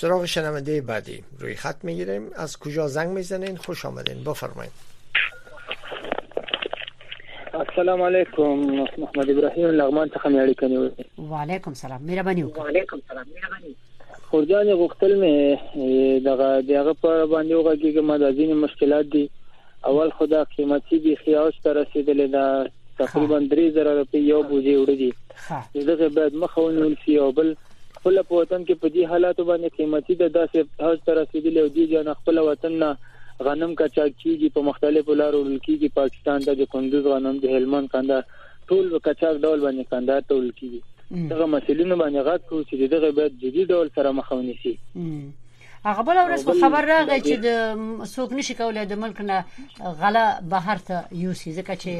سراغ 0.00 0.24
شنونده 0.24 0.80
بعدی 0.80 1.24
روی 1.38 1.54
خط 1.54 1.84
میگیریم 1.84 2.30
از 2.36 2.58
کجا 2.58 2.88
زنگ 2.88 3.08
میزنین 3.08 3.56
خوش 3.56 3.84
آمدین 3.84 4.24
بفرمایید 4.24 4.72
السلام 7.54 8.02
علیکم 8.02 8.42
محمد 8.98 9.30
ابراهیم 9.30 9.66
لغمان 9.68 10.08
څخه 10.08 10.26
مې 10.28 10.34
اړیکه 10.48 10.64
نیولې 10.68 11.18
و 11.20 11.34
علیکم 11.34 11.74
سلام 11.74 12.02
مهرباني 12.02 12.42
و 12.42 12.62
علیکم 12.66 13.00
سلام 13.08 13.26
مهرباني 13.34 13.76
خورجان 14.30 14.66
غوښتل 14.66 15.12
مې 15.20 16.26
دغه 16.26 16.62
دغه 16.62 16.92
پر 16.92 17.26
باندې 17.26 17.52
وغږیږم 17.52 17.98
ما 18.04 18.18
د 18.18 18.32
ځینې 18.36 18.52
مشکلات 18.64 19.06
دي 19.06 19.30
اول 19.84 20.10
خدا 20.10 20.44
قیمتي 20.44 20.98
بي 20.98 21.16
خیاس 21.16 21.52
تر 21.64 21.82
رسیدلې 21.84 22.32
دا 22.32 22.66
تقریبا 22.98 23.38
3000 23.50 23.88
روپۍ 23.98 24.20
یو 24.28 24.38
بوجي 24.50 24.74
وړي 24.76 24.96
دي 25.00 25.82
دغه 25.90 26.08
باید 26.16 26.34
مخاونول 26.44 26.94
شي 27.04 27.14
او 27.24 27.28
بل 27.38 27.52
خپل 27.98 28.18
په 28.30 28.34
وطن 28.42 28.62
کې 28.62 28.80
په 28.82 28.88
دې 28.94 29.10
حالاتو 29.12 29.44
باندې 29.50 29.76
قیمتي 29.78 30.16
د 30.22 30.32
داسې 30.38 30.86
حوز 30.86 30.98
تر 31.06 31.16
رسیدلې 31.20 31.60
او 31.64 31.68
دي 31.76 31.86
جن 31.92 32.10
خپل 32.20 32.42
وطن 32.48 32.76
نه 32.82 32.90
غنم 33.48 33.74
کچاک 33.80 34.12
کیږي 34.22 34.50
په 34.58 34.66
مختلفو 34.68 35.16
لارو 35.22 35.42
لکیږي 35.50 35.92
پاکستان 36.02 36.46
ته 36.48 36.58
د 36.62 36.70
کندوز 36.76 37.08
غنم 37.14 37.38
د 37.44 37.54
هلمند 37.56 37.92
کندهار 37.96 38.46
ټول 38.72 38.90
کچاک 39.08 39.42
ډول 39.46 39.66
باندې 39.66 39.92
کندهار 39.94 40.26
ته 40.32 40.40
لکیږي 40.46 41.28
دغه 41.34 41.50
مسلې 41.56 41.92
نه 41.92 41.98
باندې 42.04 42.30
غاټ 42.30 42.48
کوو 42.52 42.64
چې 42.68 42.94
دغه 42.96 43.14
باید 43.20 43.40
جدي 43.44 43.68
ډول 43.74 43.92
سره 43.98 44.16
مخاوني 44.20 44.56
شي 44.64 44.74
هغه 45.84 46.02
بل 46.02 46.12
ورځ 46.12 46.44
خبر 46.62 46.84
راغی 46.84 47.20
چې 47.20 47.36
د 47.38 47.46
سوق 48.04 48.32
نشي 48.32 48.54
کولای 48.54 48.86
د 48.86 48.92
ملک 48.92 49.20
نه 49.20 49.44
غله 49.80 50.40
بهر 50.42 50.78
ته 50.78 51.04
یوسي 51.12 51.54
ځکه 51.54 51.74
چې 51.82 51.90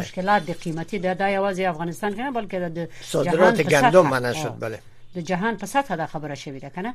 مشکلات 0.00 0.42
د 0.46 0.50
قیمتي 0.52 0.98
د 0.98 1.14
دا 1.14 1.28
یوازې 1.34 1.60
افغانستان 1.60 2.14
کې 2.14 2.18
نه 2.18 2.30
بلکې 2.30 2.56
د 2.78 2.88
صادرات 3.02 3.60
ګندم 3.60 4.10
منع 4.10 4.32
شد 4.32 4.56
بله 4.60 4.78
د 5.14 5.18
جهان 5.20 5.56
په 5.56 5.66
سطح 5.66 5.94
دا 5.94 6.06
خبره 6.06 6.34
شوې 6.34 6.60
ده 6.64 6.68
کنه 6.70 6.94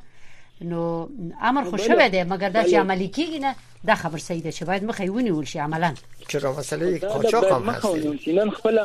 نو 0.61 1.09
امر 1.41 1.63
خو 1.69 1.77
شوه 1.77 2.07
دی 2.07 2.23
مګر 2.23 2.49
دا 2.49 2.63
چې 2.63 2.73
عملی 2.73 3.07
کیږي 3.17 3.39
نه 3.39 3.55
دا 3.83 3.95
خبر 3.95 4.17
صحیح 4.17 4.41
ده 4.43 4.51
چې 4.51 4.63
باید 4.63 4.83
مخې 4.91 5.01
ونیول 5.09 5.45
شي 5.45 5.59
عملا 5.59 5.93
چې 6.31 6.35
را 6.35 6.51
مسله 6.51 6.99
قاچاق 6.99 7.51
هم 7.51 7.69
هست 7.69 8.27
نن 8.27 8.49
خپل 8.51 8.79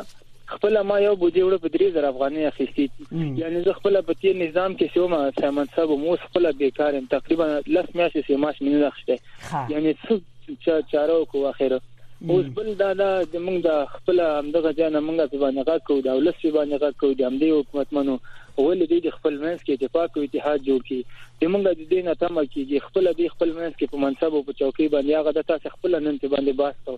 خپل 0.53 0.73
ما 0.89 0.95
یو 1.07 1.15
بودی 1.21 1.41
وړ 1.43 1.53
په 1.63 1.69
3000 1.73 2.05
افغانۍ 2.11 2.43
اخیستي 2.45 2.85
یعنی 3.41 3.59
زه 3.65 3.73
خپل 3.79 3.95
په 4.07 4.13
تیر 4.21 4.35
نظام 4.43 4.71
کې 4.77 4.93
سوم 4.93 5.13
سامان 5.43 5.67
صاحب 5.75 5.91
مو 6.03 6.15
خپل 6.25 6.51
بیکارم 6.61 7.05
تقریبا 7.15 7.47
لس 7.75 7.87
میاشتې 7.99 8.25
سیماش 8.29 8.61
مینه 8.63 8.79
راخشته 8.83 9.63
یعنی 9.75 9.93
څو 10.05 10.79
چارو 10.93 11.19
کو 11.33 11.43
اخره 11.51 11.79
اوس 12.35 12.45
بل 12.55 12.73
دا 12.79 12.89
دا 13.01 13.11
موږ 13.19 13.67
د 13.67 13.77
خپل 13.95 14.19
امدغه 14.29 14.71
ځان 14.79 14.99
موږ 15.07 15.31
په 15.35 15.43
باندې 15.43 15.69
غاکو 15.69 16.01
دا 16.07 16.17
ولس 16.21 16.41
په 16.41 16.51
باندې 16.57 16.85
غاکو 16.85 17.13
د 17.21 17.29
امدی 17.31 17.49
حکومت 17.59 17.93
منو 17.99 18.17
ولې 18.65 18.85
دوی 18.91 19.01
د 19.03 19.09
خپل 19.17 19.33
منځ 19.43 19.59
کې 19.63 19.73
اتفاق 19.75 20.09
او 20.17 20.21
اتحاد 20.27 20.59
جوړ 20.69 20.79
کړي 20.87 21.01
چې 21.37 21.51
موږ 21.51 21.61
د 21.65 21.71
دې 21.91 22.01
نه 22.07 22.13
تمه 22.23 22.43
کیږي 22.53 22.77
خپل 22.87 23.03
د 23.19 23.21
خپل 23.35 23.49
منځ 23.59 23.73
کې 23.79 23.91
په 23.91 23.97
منصب 24.05 24.31
او 24.37 24.41
په 24.47 24.53
چوکۍ 24.59 24.87
باندې 24.93 25.11
هغه 25.19 25.31
د 25.33 25.41
تاسو 25.51 25.67
خپل 25.75 25.91
نن 26.07 26.15
ته 26.23 26.27
باندې 26.33 26.53
باسته 26.61 26.93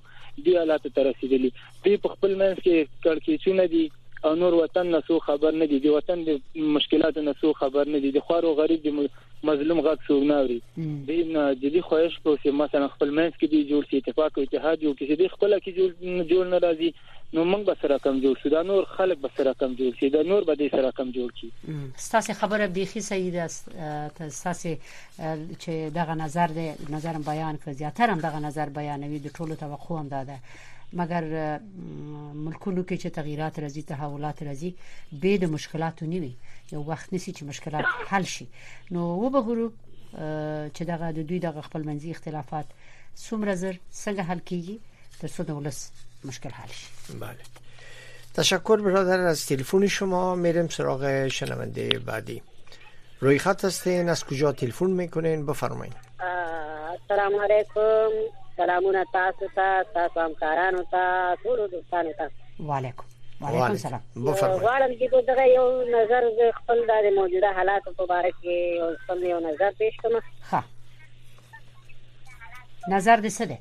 دی 0.46 0.52
حالات 0.62 0.84
تر 0.96 1.04
رسیدلی 1.12 1.50
دوی 1.84 1.96
په 2.06 2.14
خپل 2.16 2.32
منځ 2.42 2.56
کې 2.64 2.78
کړکېچونه 3.08 3.64
دي 3.74 3.86
او 4.24 4.36
نور 4.36 4.54
وطن 4.54 4.88
نه 4.88 5.02
سو 5.08 5.20
خبر 5.20 5.52
نه 5.52 5.66
دي 5.66 5.80
د 5.80 5.86
وطن 5.86 6.24
د 6.26 6.42
مشکلات 6.58 7.18
نه 7.18 7.34
سو 7.42 7.54
خبر 7.54 7.88
نه 7.88 8.00
دي 8.00 8.12
د 8.12 8.20
خوار 8.20 8.46
او 8.46 8.54
غریب 8.54 8.88
د 8.88 9.10
مظلوم 9.44 9.82
غږ 9.82 9.98
سو 10.08 10.24
ناوري 10.24 10.62
د 11.08 11.10
نه 11.10 11.56
جدي 11.56 11.82
خواهش 11.82 12.20
کوسي 12.24 12.52
مثلا 12.52 12.88
خپل 12.88 13.10
منځ 13.20 13.34
کې 13.40 13.48
دی 13.54 13.62
جوړ 13.70 13.90
سي 13.92 13.98
اتفاق 14.02 14.38
او 14.40 14.44
اتحاد 14.48 14.84
یو 14.88 14.94
کې 14.94 15.04
د 15.22 15.34
خپل 15.36 15.56
کې 15.60 15.72
جوړ 15.78 15.90
جوړ 16.32 16.52
ناراضي 16.54 16.94
نو 17.34 17.46
موږ 17.54 17.66
به 17.70 17.76
سره 17.82 17.98
کم 18.06 18.20
جوړ 18.26 18.44
شو 18.44 18.50
دا 18.54 18.62
نور 18.64 18.84
خلک 18.98 19.18
به 19.28 19.30
سره 19.38 19.54
کم 19.64 19.74
جوړ 19.80 20.00
شي 20.00 20.10
دا 20.18 20.24
نور 20.32 20.44
به 20.50 20.56
دې 20.56 20.72
سره 20.78 20.92
کم 20.98 21.12
جوړ 21.18 21.40
شي 21.42 21.52
ستاسو 22.06 22.34
خبره 22.34 22.66
بيخي 22.68 23.02
صحیح 23.12 23.32
ده 23.38 23.46
تاسو 24.20 24.76
چې 25.64 25.96
دغه 26.00 26.16
نظر 26.26 26.54
دی 26.60 26.68
نظرم 26.90 27.22
بیان 27.32 27.56
کړ 27.66 27.70
زیاتره 27.84 28.16
دغه 28.28 28.40
نظر 28.48 28.70
بیانوي 28.80 29.20
د 29.20 29.28
ټولو 29.38 29.56
توقع 29.66 29.98
هم 30.00 30.08
ده 30.10 30.38
مګر 31.00 31.24
ملکونو 31.66 32.84
کې 32.84 32.98
چې 33.02 33.10
تغیرات 33.20 33.60
راځي 33.60 33.84
تحولات 33.92 34.44
راځي 34.48 34.72
به 35.24 35.38
د 35.44 35.52
مشکلاتو 35.56 36.06
نیوي 36.14 36.32
یو 36.72 36.84
وخت 36.90 37.14
نسی 37.14 37.34
چې 37.34 37.44
مشکلات 37.52 37.86
حل 38.12 38.24
شي 38.34 38.48
نو 38.98 39.04
و 39.24 39.30
به 39.36 39.42
غرو 39.48 39.68
چې 40.76 40.82
دغه 40.92 41.12
د 41.18 41.28
دوی 41.32 41.40
د 41.46 41.62
خپل 41.68 41.84
منځي 41.84 42.12
اختلافات 42.16 42.66
څومره 43.16 43.54
زر 43.62 43.76
څنګه 44.04 44.22
حل 44.32 44.40
کیږي 44.40 44.78
ترڅو 45.24 45.44
د 45.50 45.62
ولس 45.62 45.80
مشکل 46.26 46.50
حل 46.50 46.70
شي 46.82 47.14
بله 47.14 47.38
تشکر 48.40 48.82
برادر 48.88 49.20
از 49.32 49.46
تلفن 49.48 49.88
شما 49.96 50.22
میریم 50.44 50.68
سراغ 50.76 51.04
شنونده 51.38 52.00
بعدی 52.12 52.40
روی 53.22 53.38
خط 53.48 53.66
هستین 53.66 54.10
از 54.10 54.24
کجا 54.30 54.52
تلفن 54.66 54.90
میکنین 55.00 55.46
بفرمایید 55.46 55.96
السلام 56.24 57.36
علیکم 57.46 58.41
سلامونه 58.66 59.06
تاسو 59.14 59.48
ته 59.56 59.84
تاسو 59.94 60.20
همکارانو 60.20 60.84
ته 60.92 61.36
ټول 61.44 61.68
دوستانو 61.68 62.12
ته 62.18 62.32
وعلیکم 62.64 63.04
وعلیکم 63.42 63.64
السلام 63.64 64.02
غواړم 64.18 64.98
چې 65.00 65.26
دغه 65.30 65.46
یو 65.56 65.84
نظر 65.94 66.28
د 66.42 66.52
خپل 66.58 66.84
د 66.90 67.10
موجوده 67.16 67.54
حالات 67.54 67.82
په 67.84 68.04
اړه 68.04 68.34
کې 68.42 68.82
او 68.82 68.96
خپل 69.06 69.24
یو 69.24 69.40
نظر 69.40 69.72
پېښ 69.80 69.96
کوم 70.02 70.22
ها 70.52 70.64
نظر 72.92 73.18
دې 73.18 73.30
څه 73.38 73.46
دی 73.52 73.58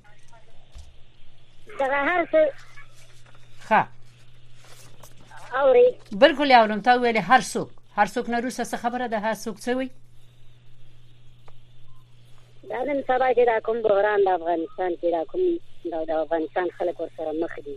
دغه 1.81 1.95
هر 2.11 2.27
څه 2.33 3.71
ها 3.73 3.89
اوري 5.63 5.87
بالکل 6.13 6.53
اورم 6.53 6.81
تا 6.91 6.97
ویل 6.97 7.17
هر 7.33 7.41
څوک 7.41 7.69
هر 7.97 8.07
څوک 8.07 8.29
نه 8.31 8.41
روسه 8.41 8.77
خبره 8.77 9.07
ده 9.09 9.19
هر 9.21 9.35
څوک 9.35 9.57
څه 9.59 9.69
وی 9.81 9.91
دا 12.71 12.81
نن 12.87 13.01
سبا 13.07 13.29
چې 13.37 13.45
دا 13.47 13.55
کوم 13.67 13.79
بحران 13.85 14.25
د 14.25 14.29
افغانستان 14.37 14.93
کې 14.99 15.15
دا 15.15 15.23
کوم 15.31 16.05
د 16.11 16.19
افغانستان 16.19 16.69
خلک 16.77 17.01
ور 17.03 17.09
سره 17.17 17.33
مخ 17.39 17.55
دي 17.69 17.75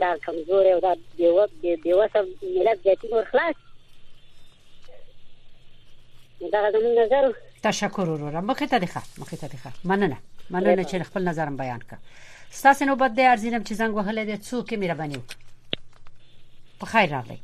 دا 0.01 0.17
کمزور 0.25 0.67
او 0.67 0.81
دا 0.81 0.95
دیو 1.19 1.47
دیو 1.83 2.03
سب 2.13 2.25
ملت 2.43 2.85
جتی 2.85 3.09
نور 3.09 3.25
خلاص 3.33 3.55
دا 6.53 6.63
زموږ 6.71 6.99
نظر 6.99 7.33
تشکر 7.63 8.11
وروره 8.11 8.41
مخه 8.41 8.67
ته 8.67 8.79
دی 8.79 8.87
ښه 8.87 9.03
مخه 9.21 9.37
ته 9.37 9.47
دی 9.49 9.57
ښه 9.59 9.71
مننه 9.85 10.17
مننه 10.51 10.85
چې 10.85 10.97
خپل 11.11 11.29
نظرم 11.29 11.57
بیان 11.57 11.79
کړ 11.81 11.97
ستاسو 12.51 12.85
نوبت 12.85 13.11
دی 13.17 13.23
ارزینم 13.23 13.65
چې 13.65 13.73
زنګ 13.81 13.93
وهلې 13.97 14.25
د 14.29 14.43
څوک 14.43 14.75
مې 14.75 14.91
ربنیو 14.91 15.21
په 16.81 16.87
خیر 16.87 17.11
راغلی 17.17 17.39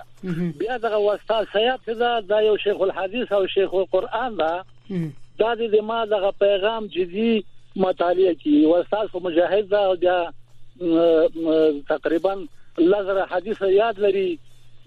بیا 0.59 0.77
دغه 0.77 0.97
واسطه 0.97 1.47
سیاحت 1.53 1.89
ده 2.03 2.11
دا 2.27 2.41
یو 2.47 2.57
شیخ 2.65 2.81
الحدیث 2.88 3.31
او 3.39 3.41
شیخ 3.55 3.73
القرآن 3.79 4.35
ده 4.35 4.63
دا 5.41 5.53
د 5.63 5.75
ما 5.91 6.05
دغه 6.13 6.31
پیغام 6.45 6.88
جدي 6.97 7.31
مطالعه 7.88 8.33
کی 8.43 8.65
واسطه 8.65 9.07
خو 9.11 9.19
مجاهد 9.19 9.67
ده 9.67 9.77
او 9.77 9.95
بیا 9.95 10.31
تقریبا 11.95 12.35
لزر 12.83 13.25
حدیث 13.31 13.61
یاد 13.79 13.99
لري 14.07 14.29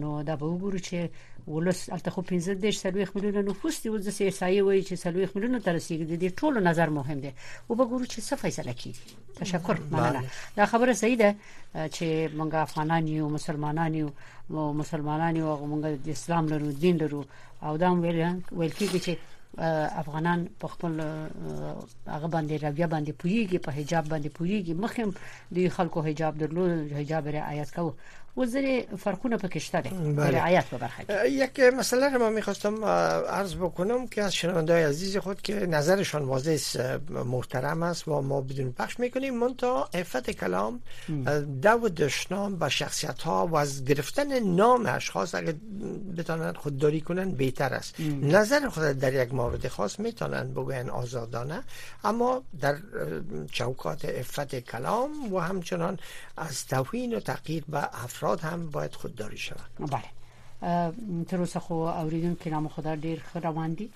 نو 0.00 0.22
دا 0.22 0.36
به 0.36 0.46
وګورو 0.46 0.78
چې 0.78 1.08
ولس 1.48 1.90
الته 1.92 2.10
خو 2.10 2.22
15 2.28 2.48
دیش 2.64 2.78
سلوي 2.78 3.04
خلونه 3.06 3.40
نفوس 3.48 3.82
دی 3.82 3.88
وځي 3.90 4.22
احصایي 4.26 4.60
وایي 4.62 4.82
چې 4.82 4.94
سلوي 4.94 5.26
خلونه 5.26 5.58
تر 5.60 5.74
رسیدي 5.78 6.16
دي 6.16 6.30
ټولو 6.30 6.56
نظر 6.68 6.90
مهم 6.98 7.20
دی 7.24 7.32
او 7.68 7.74
به 7.76 7.84
ګورو 7.84 8.06
چې 8.06 8.20
څه 8.28 8.34
فیصله 8.42 8.72
کوي 8.72 8.94
تشکر 9.40 9.80
مننه 9.90 10.24
دا 10.56 10.66
خبره 10.72 10.92
صحیح 10.92 11.18
ده 11.22 11.34
چې 11.88 12.30
مونږ 12.38 12.54
افغانان 12.54 13.08
یو 13.08 13.28
مسلمانان 13.36 13.94
یو 14.00 14.08
مسلمانان 14.80 15.36
یو 15.36 15.58
مونږ 15.66 16.06
د 16.08 16.10
اسلام 16.16 16.46
لرو 16.54 16.72
دین 16.72 16.96
لرو 17.02 17.24
او 17.62 17.76
دا 17.76 17.90
ویل 17.90 18.42
ویل 18.52 18.72
کیږي 18.72 19.06
چې 19.06 19.10
افغانان 20.02 20.38
په 20.60 20.66
خپل 20.72 20.92
هغه 22.14 22.28
باندې 22.34 22.54
رویه 22.66 22.86
باندې 22.94 23.12
پویږي 23.22 23.58
په 23.66 23.70
حجاب 23.78 24.04
باندې 24.12 24.30
پویږي 24.38 24.74
مخکې 24.82 25.02
د 25.56 25.58
خلکو 25.76 25.98
حجاب 26.08 26.32
درلود 26.40 26.70
حجاب 26.98 27.24
رعایت 27.38 27.70
کوو 27.76 27.92
وزیر 28.36 28.86
فرقونه 28.98 29.36
په 29.38 29.48
کشته 29.48 29.80
بله. 29.80 30.30
رعایت 30.38 30.64
به 30.64 30.78
برخه 30.78 31.30
یک 31.30 31.60
مسئله 31.60 32.14
رو 32.14 32.18
ما 32.18 32.30
میخواستم 32.30 32.84
عرض 32.84 33.54
بکنم 33.54 34.06
که 34.06 34.22
از 34.22 34.34
شنوندای 34.34 34.82
عزیز 34.84 35.16
خود 35.16 35.42
که 35.42 35.54
نظرشان 35.66 36.22
واضح 36.22 36.56
محترم 37.26 37.82
است 37.82 38.08
و 38.08 38.20
ما 38.22 38.40
بدون 38.40 38.72
پخش 38.72 39.00
میکنیم 39.00 39.54
تا 39.54 39.88
افت 39.94 40.30
کلام 40.30 40.80
دو 41.62 41.88
دشنام 41.88 42.56
به 42.56 42.68
شخصیت 42.68 43.22
ها 43.22 43.46
و 43.46 43.54
از 43.54 43.84
گرفتن 43.84 44.38
نام 44.40 44.86
اشخاص 44.88 45.34
اگر 45.34 45.54
بتانند 46.18 46.56
خودداری 46.56 47.00
کنند 47.00 47.36
بهتر 47.36 47.72
است 47.74 47.94
نظر 48.22 48.68
خود 48.68 48.82
در 48.84 49.14
یک 49.14 49.34
مورد 49.34 49.68
خاص 49.68 49.98
میتونند 50.00 50.50
بگوین 50.54 50.90
آزادانه 50.90 51.60
اما 52.04 52.42
در 52.60 52.76
چوکات 53.52 54.04
افت 54.04 54.60
کلام 54.60 55.32
و 55.34 55.38
همچنان 55.38 55.98
از 56.36 56.66
توهین 56.66 57.14
و 57.14 57.20
تقیید 57.20 57.64
به 57.68 57.78
افراد 58.04 58.23
افراد 58.24 58.40
هم 58.52 58.70
باید 58.70 58.92
خودداری 58.94 59.36
شوند 59.36 59.70
بله 59.78 61.24
تر 61.24 61.36
اوسه 61.36 61.60
خو 61.60 61.72
اوریدم 61.74 62.34
کې 62.34 62.46
نام 62.46 62.68
خدا 62.68 62.94
ډیر 62.96 63.22
روان 63.34 63.74
دي 63.74 63.90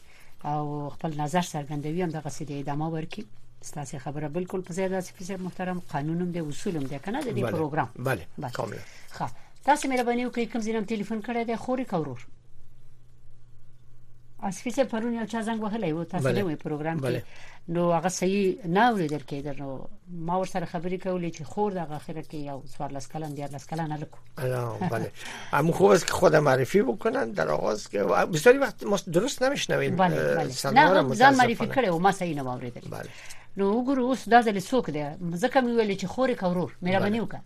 او 0.44 0.90
خپل 0.90 1.20
نظر 1.20 1.40
څرګندوي 1.42 2.00
هم 2.02 2.08
د 2.16 2.20
قصیدې 2.26 2.50
ادامه 2.52 2.86
ورکړي 2.90 3.22
ستاسو 3.62 3.98
خبره 3.98 4.28
بالکل 4.28 4.60
په 4.60 4.72
زیاده 4.74 5.00
سفیسر 5.00 5.36
محترم 5.36 5.82
قانونم 5.92 6.30
دی 6.32 6.40
اصولم 6.40 6.84
دی 6.84 6.98
کنه 6.98 7.20
د 7.22 7.30
دې 7.36 7.42
پروګرام 7.54 7.88
بله 8.08 8.26
کامل 8.52 8.76
ښه 9.18 9.26
تاسو 9.64 9.88
مې 9.88 9.98
ربانی 10.00 10.26
وکړئ 10.30 10.52
کوم 10.52 10.60
زینم 10.66 10.84
ټلیفون 10.86 11.22
کړی 11.24 11.46
دی 11.46 11.56
خوري 11.56 11.84
کورور 11.84 12.26
اسفیسر 14.50 14.84
پرون 14.90 15.14
یو 15.14 15.24
چا 15.26 15.42
زنګ 15.42 15.60
وهلی 15.62 15.92
و 15.92 16.04
تاسو 16.04 16.28
نه 16.32 16.42
وې 16.56 16.60
پروګرام 16.60 17.00
کې 17.00 17.20
نو 17.68 17.92
هغه 17.92 18.08
صحیح 18.08 18.56
نه 18.66 18.80
اوریدل 18.90 19.20
کېدل 19.20 19.58
نو 19.60 19.86
ما 20.10 20.36
ور 20.36 20.46
سره 20.46 20.64
خبرې 20.64 21.00
کولې 21.02 21.34
چې 21.38 21.42
خور 21.44 21.72
د 21.72 21.78
اخره 21.78 22.22
کې 22.22 22.34
یو 22.34 22.62
څوار 22.76 22.92
لس 22.92 23.08
کلن 23.08 23.34
دی 23.34 23.42
لس 23.42 23.66
کلن 23.66 23.92
الکو 23.92 24.18
الان 24.38 24.88
بله 24.90 25.10
هم 25.52 25.72
خو 25.72 25.92
اس 25.92 26.04
خود 26.10 26.36
معرفی 26.36 26.82
بکنن 26.82 27.32
در 27.32 27.48
آغاز 27.48 27.88
که 27.88 28.02
بسیاری 28.04 28.58
وقت 28.58 28.84
ما 28.84 28.96
درست 29.08 29.42
نمیشنویم 29.42 29.96
بله 29.96 30.14
بله 30.34 30.70
نه 30.72 31.14
ځان 31.14 31.36
معرفی 31.38 31.68
کړو 31.72 31.88
ما 31.90 32.10
صحیح 32.12 32.36
نه 32.36 32.50
اوریدل 32.52 32.88
بله 32.90 33.08
نو 33.56 33.64
وګورو 33.84 33.98
اوس 33.98 34.28
دا 34.28 34.42
ځل 34.42 34.62
څوک 34.64 34.90
دی 34.90 35.04
ځکه 35.38 35.60
مې 35.60 35.64
ویل 35.78 35.98
چې 35.98 36.04
خوري 36.04 36.34
کورور 36.34 36.72
مې 36.84 36.88
باندې 36.88 37.20
وکړه 37.20 37.40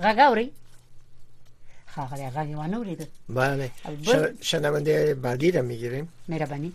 غاګاوري 0.00 0.48
خاغه 1.86 2.30
غاګي 2.30 2.54
ونه 2.56 2.76
اوریدل 2.76 3.06
بله 3.28 3.70
شنونده 4.40 5.14
بعدی 5.14 5.50
را 5.50 5.62
میگیریم 5.62 6.08
مهرباني 6.28 6.72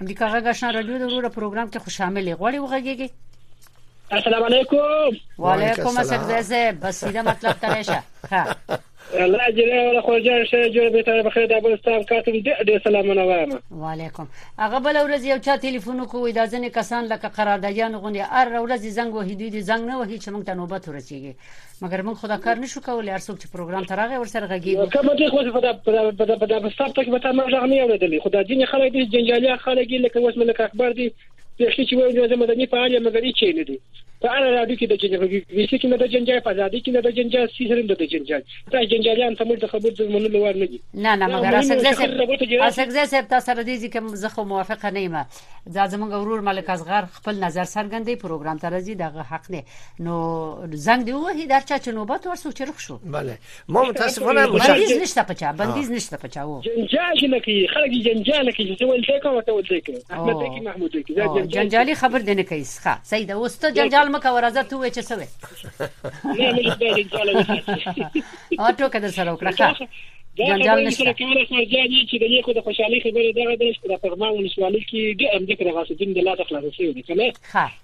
امریکا 0.00 0.24
غږ 0.32 0.46
آشنا 0.52 0.68
رادیو 0.74 0.98
د 1.00 1.04
وروره 1.08 1.28
پروګرام 1.38 1.68
کې 1.70 1.78
خوشامل 1.84 2.24
غوړي 2.40 2.58
وغږیږي 2.60 3.08
السلام 4.16 4.42
علیکم 4.50 5.06
وعلیکم 5.44 5.96
السلام 6.02 6.40
زه 6.50 6.62
بسیده 6.82 7.22
مطلب 7.28 7.54
ترشه 7.64 8.00
ها 8.32 8.42
الله 9.18 9.50
جل 9.52 9.68
وعلا 9.78 10.00
خورجان 10.00 10.44
شه 10.44 10.68
جوړ 10.70 10.88
به 10.92 11.02
تر 11.02 11.22
بخیر 11.22 11.46
د 11.46 11.52
ابو 11.52 11.68
استاد 11.68 12.04
کاتم 12.08 12.32
ډېر 12.32 12.62
ډېر 12.68 12.80
سلامونه 12.84 13.22
وایم 13.24 13.52
وعلیکم 13.70 14.26
هغه 14.58 14.80
بل 14.86 14.96
ورځ 14.96 15.24
یو 15.24 15.38
چا 15.38 15.56
ټلیفون 15.56 16.06
کوی 16.06 16.32
دا 16.32 16.46
ځنه 16.46 16.68
کسان 16.78 17.04
لکه 17.04 17.28
قراردادیان 17.28 17.92
غونډه 17.96 18.22
هر 18.22 18.52
ورځ 18.64 18.80
زنګ 18.98 19.14
وهیدوی 19.14 19.50
دي 19.50 19.60
زنګ 19.60 19.82
نه 19.90 19.98
وهی 19.98 20.18
چې 20.18 20.28
موږ 20.30 20.44
ته 20.46 20.54
نوبت 20.54 20.88
ورسیږي 20.88 21.34
مګر 21.82 22.00
موږ 22.06 22.14
خدا 22.22 22.36
کار 22.36 22.56
نشو 22.58 22.80
کولای 22.86 23.10
هر 23.16 23.24
څوک 23.26 23.36
چې 23.42 23.48
پروګرام 23.52 23.84
ترغه 23.92 24.18
ورسره 24.18 24.46
غږی 24.46 24.76
کوم 24.92 25.16
دې 25.20 25.30
خو 25.30 25.42
په 25.52 25.60
دا 25.60 25.72
په 26.40 26.48
دا 26.52 26.60
په 26.60 26.70
ستاسو 26.76 27.02
کې 27.02 27.08
به 27.08 27.18
تاسو 27.18 27.36
نه 27.36 27.46
ځغنی 27.58 27.80
اوریدلی 27.80 28.20
خدا 28.24 28.42
دین 28.48 28.64
خلک 28.72 28.92
دې 28.92 29.10
جنجالي 29.14 29.56
خلک 29.66 29.88
لکه 30.06 30.20
وسمه 30.20 30.44
لکه 30.44 30.64
اخبار 30.64 30.90
دي 31.00 31.10
چې 31.62 31.86
چې 31.88 31.92
وایي 31.98 32.28
د 32.32 32.42
مدني 32.42 32.66
فعالیت 32.66 33.02
مګری 33.06 33.32
چي 33.40 33.52
نه 33.52 33.62
دي 33.70 33.78
انا 34.32 34.50
راډیو 34.50 34.76
کې 34.76 34.86
د 34.90 34.96
جنجال 35.02 35.24
ویسي 35.28 35.78
کې 35.78 35.84
نه 35.92 35.96
د 36.02 36.06
جنجال 36.14 36.38
په 36.48 36.52
ځادي 36.58 36.80
کې 36.84 36.90
نه 36.96 37.00
د 37.06 37.10
جنجال 37.18 37.48
سیسرم 37.56 37.86
د 37.90 38.04
جنجال 38.12 38.42
دا 38.74 38.82
جنجالیان 38.92 39.34
ته 39.40 39.44
موږ 39.48 39.58
د 39.64 39.66
خبرو 39.72 39.92
د 40.00 40.12
منلو 40.14 40.40
وار 40.44 40.56
نه 40.62 40.66
دي 40.74 40.78
نه 40.94 41.16
نه 41.16 41.26
مګر 41.34 42.62
اسګزه 42.68 43.04
سب 43.12 43.28
تاسو 43.34 43.52
را 43.58 43.62
دي 43.62 43.76
چې 43.80 44.14
زه 44.22 44.28
خو 44.28 44.44
موافقه 44.44 44.90
نه 44.90 45.00
یم 45.02 45.16
دا 45.74 45.86
زمونږ 45.88 46.12
ورور 46.12 46.40
ملک 46.46 46.70
اصغر 46.70 47.06
خپل 47.16 47.44
نظر 47.44 47.64
څرګندې 47.64 48.22
پروګرام 48.24 48.58
ته 48.62 48.70
راځي 48.76 48.94
دغه 49.04 49.22
حق 49.22 49.50
نه 49.50 49.62
نو 50.00 50.16
زنګ 50.86 51.04
دی 51.04 51.12
وه 51.12 51.46
در 51.50 51.60
چا 51.60 51.78
چې 51.78 51.88
نوبت 51.88 52.26
ورسو 52.26 52.52
چرخ 52.52 52.80
شو 52.80 52.98
بله 53.16 53.38
ما 53.68 53.82
متاسفانه 53.88 54.46
بندیز 54.46 54.96
نشته 55.02 55.22
پچا 55.32 55.52
بندیز 55.52 55.90
نشته 55.92 56.16
پچا 56.16 56.46
و 56.48 56.60
جنجال 56.76 57.30
نه 57.30 57.40
کوي 57.40 57.68
خلک 57.74 57.92
جنجال 58.08 58.52
کوي 58.52 58.76
چې 58.76 58.82
ول 58.88 59.02
دې 59.02 59.22
کوم 59.22 59.40
ته 59.40 59.52
ول 59.52 59.64
دې 59.64 59.86
کوي 59.86 59.98
احمد 60.10 60.34
دې 60.44 60.62
محمود 60.68 60.90
دې 60.90 61.46
جنجالي 61.58 61.94
خبر 61.94 62.18
دې 62.18 62.28
نه 62.40 62.42
کوي 62.42 62.64
ښه 62.64 62.88
سید 63.14 63.30
اوسته 63.30 63.70
جنجال 63.72 64.12
مکه 64.14 64.28
ورزه 64.34 64.62
ته 64.70 64.74
وې 64.78 64.90
چې 64.96 65.00
څه 65.08 65.14
وې 65.18 65.28
نه 66.34 66.48
نه 66.66 66.74
دې 66.80 66.90
ان 67.02 67.08
شاء 67.12 67.22
الله 67.24 68.64
اټو 68.68 68.86
کده 68.94 69.08
سره 69.18 69.30
وکړه 69.30 69.50
جنجال 70.38 70.78
نشته 70.86 71.12
کومه 71.18 71.42
څه 71.48 71.56
ځای 71.72 72.00
چې 72.10 72.16
د 72.22 72.24
یو 72.34 72.54
د 72.58 72.60
خوشحالي 72.66 72.98
خبره 73.04 73.30
دغه 73.38 73.54
د 73.56 73.72
شپه 73.76 73.96
فرمان 74.04 74.32
ولسوالي 74.36 74.80
کې 74.90 75.02
د 75.20 75.22
ام 75.36 75.44
ذکر 75.50 75.70
غاسدین 75.76 76.10
د 76.16 76.26
لا 76.28 76.34
تخلص 76.40 76.74
شوی 76.78 76.90
دی 76.96 77.02
کنه 77.10 77.28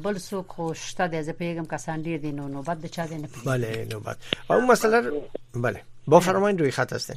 بل 0.05 0.17
څوک 0.29 0.47
خوشته 0.59 1.07
ده 1.07 1.23
زه 1.23 1.33
پیغام 1.33 1.67
کسان 1.75 2.03
ډیر 2.07 2.19
دي 2.27 2.33
نو 2.39 2.49
نوبت 2.57 2.79
د 2.85 2.87
چا 2.99 3.07
دی 3.07 3.19
نه 3.23 3.45
بله 3.47 3.89
نوبت 3.93 4.19
او 4.51 4.61
مثلا 4.67 5.13
بله 5.57 5.81
بفرمایید 6.09 6.61
روی 6.61 6.71
خط 6.81 6.93
هستین 6.93 7.17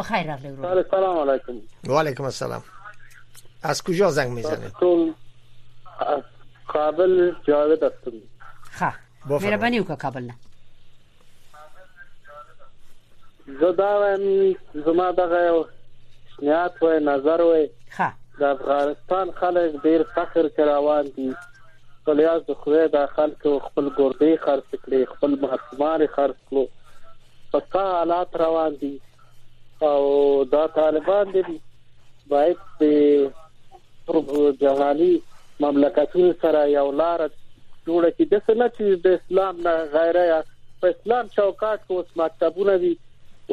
بخیر 0.00 0.26
راغلی 0.32 0.52
ورور 0.56 0.82
سلام 0.90 1.22
علیکم 1.30 1.62
و 1.92 1.98
علیکم 2.00 2.24
السلام 2.32 2.62
از 3.62 3.82
کجا 3.82 4.10
زنگ 4.10 4.32
میزنید 4.32 4.72
از 6.00 6.22
کابل 6.68 7.32
جاوید 7.46 7.82
هستم 7.82 8.12
ها 8.78 8.92
مهربانی 9.26 9.80
وکړه 9.80 9.96
کابل 9.96 10.22
نه 10.24 10.34
زه 13.60 13.72
دا 13.72 14.00
وایم 14.00 14.56
زما 14.74 15.12
دغه 15.12 15.64
شنیات 16.36 16.82
وای 16.82 17.04
نظر 17.04 17.40
وای 17.42 17.70
ها 17.90 18.12
د 18.40 18.42
افغانستان 18.42 19.32
خلک 19.32 19.82
ډیر 19.82 20.02
فخر 20.02 20.48
کراوان 20.56 21.04
دي 21.16 21.34
خلیاز 22.06 22.42
د 22.46 22.54
خدای 22.54 22.88
د 22.88 23.06
خلکو 23.06 23.58
خپل 23.58 23.90
ګردی 23.98 24.36
خرڅ 24.44 24.68
کړي 24.84 25.00
خپل 25.16 25.30
مخمار 25.40 26.06
خرڅ 26.16 26.36
کړو 26.50 26.64
پکا 27.52 27.84
حالات 27.92 28.36
روان 28.36 28.72
دي 28.80 29.00
او 29.80 29.98
دا 30.44 30.66
طالبان 30.68 31.30
دي 31.32 31.60
باید 32.26 32.56
جهالي 34.12 35.18
مملکتونو 35.60 36.30
سره 36.44 36.62
یو 36.72 36.86
لار 37.00 37.24
جوړه 37.26 38.10
کړي 38.16 38.28
د 38.32 38.42
څه 38.46 38.62
نه 38.62 38.68
چې 38.76 39.02
د 39.06 39.18
اسلام 39.18 39.60
نه 39.66 39.74
غیره 39.96 40.24
یا 40.28 40.38
په 40.82 40.94
اسلام 40.94 41.30
چوکاټ 41.36 41.84
کې 41.84 41.94
اوس 41.98 42.18
مکتبونه 42.22 42.74
دي 42.84 42.92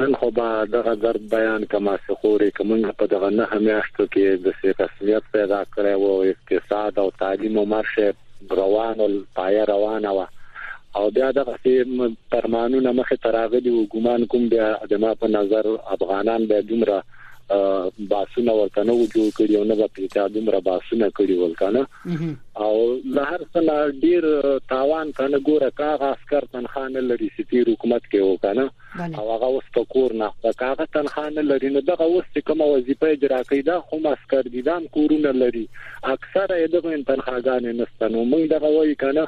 نن 0.02 0.13
خو 0.21 0.30
به 0.38 0.65
دغه 0.74 0.93
درد 1.04 1.24
بیان 1.30 1.65
کما 1.69 1.93
سخوري 2.08 2.52
کومه 2.60 2.91
په 3.02 3.08
دغه 3.15 3.30
نه 3.39 3.45
همیاشتو 3.56 4.06
کې 4.06 4.45
د 4.45 4.47
سې 4.47 4.69
رسمیت 4.86 5.24
پیدا 5.38 5.63
کړو 5.78 5.97
او 6.12 6.24
اقتصاد 6.34 7.00
او 7.06 7.08
تعلیم 7.24 7.58
او 7.63 7.65
مرشه 7.74 8.13
روان 8.62 9.02
او 9.06 9.08
پای 9.39 9.60
روانه 9.71 10.10
وه 10.17 10.28
او 10.96 11.10
بیا 11.16 11.32
د 11.32 11.44
فرمانونو 12.36 12.94
مخه 13.00 13.16
تراغلي 13.24 13.70
و 13.80 13.88
ګومان 13.96 14.26
کوم 14.36 14.46
بیا 14.54 14.70
د 14.94 15.04
ما 15.06 15.16
په 15.26 15.34
نظر 15.34 15.68
افغانان 15.98 16.48
به 16.54 16.62
دومره 16.72 17.02
باسونه 18.12 18.54
ورکنه 18.58 18.94
و 18.98 19.06
جوړ 19.14 19.30
کړی 19.38 19.56
او 19.62 19.62
نه 19.70 19.76
به 19.80 19.88
پیټا 19.96 20.28
دومره 20.36 20.60
باسونه 20.66 21.08
کړی 21.10 21.36
ولکنه 21.40 21.82
او 22.66 22.74
له 23.18 23.24
هر 23.30 23.40
څه 23.42 23.94
ډیر 24.06 24.28
تاوان 24.74 25.12
کنه 25.20 25.40
ګوره 25.48 25.72
کاغ 25.82 26.02
اسکر 26.10 26.48
تنخانه 26.56 27.04
لري 27.10 27.30
ستی 27.36 27.62
حکومت 27.70 28.08
کې 28.16 28.32
وکنه 28.32 29.20
او 29.20 29.28
هغه 29.34 29.50
اوس 29.56 29.68
په 29.78 29.84
کور 29.96 30.16
نه 30.24 30.54
کاغ 30.64 30.82
تنخانه 30.98 31.42
لري 31.52 31.70
نو 31.78 31.84
دغه 31.92 32.08
اوس 32.18 32.38
کوم 32.52 32.62
وظیفه 32.66 33.14
اجرا 33.20 33.40
کوي 33.54 33.62
دا 33.72 33.78
خو 33.92 34.00
مسکر 34.10 34.52
دي 34.58 34.62
دام 34.70 34.88
کورونه 35.00 35.34
لري 35.46 35.64
اکثره 36.16 36.60
دغه 36.78 37.04
تنخواګان 37.14 37.80
نستنو 37.82 38.26
موږ 38.36 38.52
دغه 38.56 38.76
وایي 38.80 38.96
کنه 39.06 39.26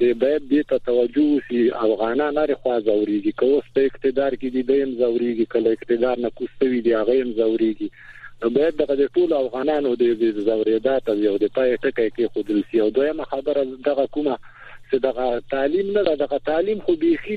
د 0.00 0.02
باید 0.22 0.42
دې 0.52 0.62
ته 0.70 0.76
توجه 0.88 1.24
وسی 1.34 1.58
افغانان 1.86 2.30
لري 2.38 2.54
خو 2.60 2.70
زوريږي 2.88 3.32
کوسته 3.42 3.80
اقتدار 3.90 4.32
کې 4.40 4.48
دي 4.54 4.62
دیم 4.70 4.88
زوريږي 5.02 5.46
کله 5.52 5.68
اقتدار 5.76 6.16
نه 6.24 6.30
کوستوي 6.38 6.80
دي 6.86 6.92
هغه 7.00 7.14
هم 7.20 7.30
زوريږي 7.40 7.88
نو 8.40 8.46
باید 8.56 8.74
دغه 8.82 8.94
ټول 9.16 9.30
افغانانو 9.44 9.90
د 10.02 10.04
زوريدات 10.48 11.02
او 11.10 11.36
د 11.44 11.46
پای 11.56 11.70
ټکی 11.84 12.08
کې 12.16 12.32
خودل 12.32 12.58
سی 12.68 12.76
او 12.84 12.88
دویمه 12.96 13.24
خبره 13.32 13.62
دغه 13.90 14.06
کومه 14.14 14.36
چې 14.94 15.04
دغه 15.04 15.42
تعلیم 15.50 15.86
نه 15.94 16.02
دغه 16.22 16.38
تعلیم 16.48 16.80
خو 16.86 16.92
بيخي 17.04 17.36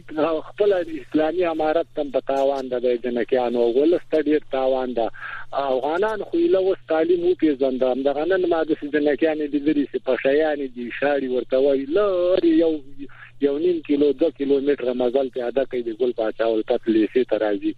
خپل 0.50 0.74
اسلامي 0.80 1.46
امارت 1.52 1.88
تم 2.00 2.10
بتاوان 2.15 2.70
د 2.74 2.86
جنکیانو 3.06 3.63
ولست 3.78 4.15
ډیر 4.28 4.46
تاوان 4.52 4.93
ده 4.93 5.12
افغانان 5.62 6.24
خو 6.32 6.41
له 6.56 6.60
وس 6.67 6.84
تعلیم 6.91 7.26
او 7.30 7.34
پیژندم 7.46 8.04
دغه 8.10 8.26
نن 8.34 8.46
ما 8.54 8.62
د 8.72 8.78
جنکیان 8.98 9.38
د 9.56 9.65
لري 9.70 9.88
سي 9.93 10.02
پښیان 10.10 10.67
دي 10.78 10.88
شاري 11.00 11.28
ورته 11.34 11.58
وای 11.65 11.86
لوري 12.00 12.54
یو 12.60 12.72
یو 13.46 13.56
نیم 13.63 13.82
کیلو 13.89 14.12
2 14.26 14.32
کیلومتر 14.38 14.93
مزل 15.02 15.34
ته 15.34 15.48
ادا 15.52 15.63
کوي 15.74 15.82
د 15.89 15.98
ګل 16.04 16.15
پاچاول 16.22 16.63
قتل 16.74 17.04
سي 17.15 17.24
ترازي 17.34 17.76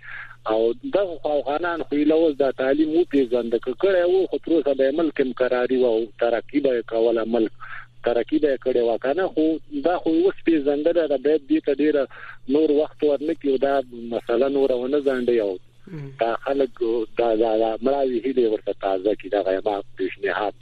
او 0.49 0.59
دغه 0.83 1.19
افغانان 1.37 1.83
خو 1.89 2.03
له 2.13 2.21
وس 2.27 2.37
د 2.43 2.53
تعلیم 2.63 2.95
او 2.99 3.05
پیژند 3.15 3.59
کړه 3.65 4.07
او 4.11 4.23
خو 4.33 4.43
تر 4.47 4.59
اوسه 4.59 4.77
د 4.83 4.93
ملک 5.01 5.25
مقراري 5.33 5.83
او 5.93 5.97
ترقيبه 6.25 6.79
کوله 6.93 7.25
ملک 7.37 7.69
ترقی 8.03 8.39
به 8.39 8.57
کړي 8.65 8.77
وکانه 8.81 9.27
خو 9.27 9.43
دا 9.85 9.97
خو 9.99 10.09
اوس 10.09 10.35
په 10.45 10.59
زندره 10.67 11.07
د 11.07 11.15
بیت 11.23 11.41
دې 11.49 11.59
ته 11.65 11.73
ډیر 11.81 11.95
نور 12.55 12.71
وخت 12.81 13.03
ورنکي 13.03 13.57
دا 13.57 13.73
مثلا 14.15 14.47
نور 14.57 14.71
ونه 14.71 14.99
ځنډي 15.07 15.39
او 15.45 15.57
دا 16.21 16.35
خلک 16.45 16.83
دا 17.19 17.35
دا 17.41 17.77
مراوي 17.81 18.19
هلي 18.25 18.45
ورته 18.47 18.73
تازه 18.81 19.15
کی 19.15 19.29
دا 19.29 19.41
غیبا 19.47 19.81
پیشنهاد 19.97 20.53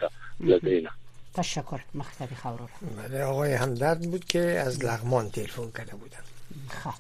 لدینا 0.52 0.91
تشکر 1.36 1.84
مختبی 2.02 2.36
خورور 2.36 2.69
بله 2.97 3.21
آقای 3.23 3.54
همدرد 3.54 4.02
بود 4.12 4.26
که 4.26 4.41
از 4.43 4.86
لغمان 4.86 5.30
تلفن 5.30 5.69
کرده 5.78 5.95
بودن 5.95 6.26
خب 6.69 6.97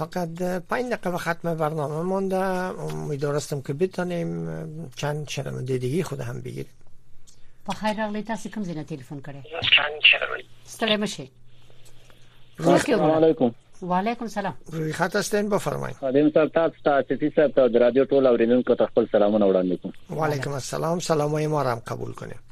فقط 0.00 0.30
پنج 0.70 0.92
دقیقه 0.92 1.10
به 1.10 1.18
ختم 1.18 1.54
برنامه 1.54 2.02
مانده 2.02 2.36
امیدوارستم 2.90 3.60
که 3.66 3.72
بتانیم 3.72 4.50
چند 4.96 5.28
شنونده 5.28 5.78
دیگه 5.78 6.02
خود 6.02 6.20
هم 6.20 6.40
بگیریم 6.40 6.83
په 7.66 7.72
خیر 7.72 7.96
راغلی 7.98 8.22
تاسو 8.30 8.48
کوم 8.54 8.62
ځای 8.68 8.74
نه 8.74 8.84
ټلیفون 8.94 9.20
کړی 9.26 9.68
ستړی 10.72 10.96
مشه 11.04 11.26
السلام 12.62 13.12
علیکم 13.18 13.52
وعلیکم 13.92 14.24
السلام 14.26 14.58
ریحات 14.74 15.16
استین 15.20 15.48
بفرمایئ 15.54 15.92
خادم 16.00 16.28
صاحب 16.34 16.52
تاسو 16.58 16.82
ته 16.88 17.04
چې 17.08 17.36
تاسو 17.38 17.54
ته 17.58 17.72
د 17.76 17.80
رادیو 17.84 18.04
ټول 18.14 18.28
اوریدونکو 18.32 18.76
ته 18.82 18.88
خپل 18.92 19.08
سلامونه 19.14 19.48
وړاندې 19.50 19.82
کوم 19.86 20.18
وعلیکم 20.20 20.58
السلام 20.58 21.00
سلامونه 21.08 21.46
ما 21.54 21.62
رام 21.70 21.80
قبول 21.92 22.12
کنه 22.20 22.42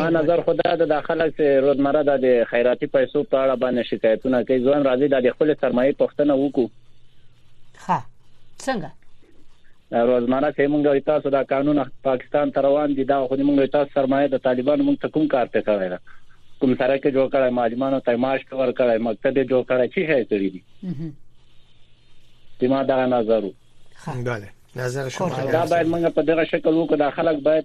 ما 0.00 0.10
نظر 0.18 0.42
خدای 0.48 0.76
د 0.82 0.88
داخله 0.92 1.30
چې 1.30 1.66
روزمره 1.66 2.18
د 2.26 2.36
خیراتي 2.44 2.86
پیسو 2.86 3.24
په 3.30 3.46
اړه 3.46 3.58
باندې 3.64 3.90
شکایتونه 3.94 4.44
کوي 4.50 4.64
ځوان 4.68 4.86
راځي 4.90 5.26
د 5.26 5.34
خپل 5.38 5.56
سرمایه 5.66 5.92
پښتنه 6.04 6.38
وکړو 6.42 7.90
ها 7.90 8.00
څنګه 8.62 9.05
روزمره 9.92 10.48
چې 10.52 10.66
موږ 10.70 11.02
تاسو 11.08 11.30
دا 11.30 11.42
قانون 11.50 11.80
پاکستان 12.02 12.50
ته 12.52 12.60
روان 12.60 12.94
دي 12.96 13.04
دا 13.04 13.18
خو 13.26 13.34
موږ 13.36 13.64
تاسو 13.74 13.90
سرمایه 13.94 14.28
د 14.28 14.38
طالبانو 14.46 14.84
موږ 14.84 14.96
ته 15.02 15.08
کوم 15.08 15.28
کار 15.34 15.46
ته 15.46 15.60
کوي 15.62 15.88
کوم 16.60 16.74
سره 16.74 16.96
کې 16.96 17.10
جوړ 17.10 17.28
کړای 17.34 17.50
ماجمانو 17.58 18.00
تېماش 18.08 18.42
کور 18.50 18.68
کړای 18.72 18.98
مقصد 19.08 19.36
یې 19.36 19.44
جوړ 19.44 19.62
کړای 19.62 19.88
چی 19.94 20.02
هي 20.06 20.24
کړی 20.32 20.48
دي 20.54 21.10
دما 22.60 22.82
دا 22.90 23.06
نظر 23.14 23.48
بله 24.06 24.48
نظر 24.82 25.08
شما 25.18 25.44
دا 25.52 25.66
باید 25.66 25.86
موږ 25.86 26.10
په 26.18 26.22
دغه 26.30 26.44
شکل 26.52 26.70
وکړو 26.82 26.96
دا 27.04 27.10
خلک 27.20 27.40
باید 27.50 27.64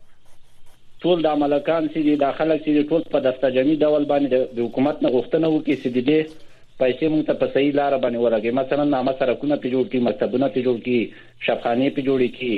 ټول 1.04 1.24
د 1.28 1.40
ملکان 1.44 1.90
چې 1.90 2.20
د 2.26 2.32
خلک 2.42 2.62
چې 2.64 2.90
ټول 2.94 3.10
په 3.18 3.26
دفتر 3.30 3.50
جمعي 3.60 3.76
ډول 3.76 4.06
باندې 4.14 4.56
د 4.60 4.64
حکومت 4.68 5.04
نه 5.06 5.10
غوښتنه 5.18 5.54
وکړي 5.56 5.82
چې 5.84 5.88
د 5.98 6.12
دې 6.12 6.40
پیسې 6.82 7.06
مونږ 7.14 7.24
ته 7.28 7.34
په 7.42 7.48
صحیح 7.56 7.72
لار 7.80 7.92
باندې 8.04 8.20
ورغی 8.26 8.52
مثلا 8.60 8.84
نامه 8.94 9.14
سرکونه 9.20 9.56
په 9.64 9.68
جوړ 9.74 9.86
کی 9.94 9.98
مکتبونه 10.08 10.48
په 10.54 10.60
جوړ 10.68 10.78
کی 10.88 11.00
شفخانه 11.48 11.86
په 11.98 12.02
جوړ 12.10 12.20
کی 12.38 12.56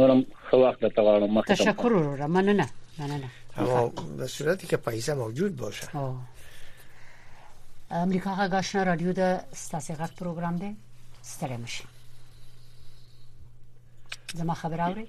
نورم 0.00 0.20
خو 0.50 0.56
وخت 0.64 0.82
ته 0.86 1.00
غواړم 1.02 1.34
مخ 1.38 1.44
تشکر 1.52 1.90
وروره 1.98 2.26
مننه 2.34 2.66
مننه 2.98 3.28
اما 3.62 3.80
به 4.20 4.26
صورتی 4.34 4.66
که 4.72 4.76
پیسه 4.88 5.12
موجود 5.22 5.52
باشه 5.62 5.86
امریکا 8.00 8.30
غا 8.40 8.46
گاشنا 8.52 8.82
رادیو 8.90 9.10
د 9.20 9.22
ستاسې 9.52 9.92
غږ 9.92 10.10
پروګرام 10.20 10.54
دی 10.60 10.70
ستړی 11.32 11.58
مشي 11.64 11.84
زما 14.42 14.54
خبر 14.62 14.78
اوري 14.86 15.06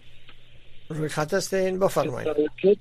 روی 0.96 1.10
خط 1.17 1.32
هستین 1.39 1.74
بفرمایید 1.86 2.28
که 2.62 2.78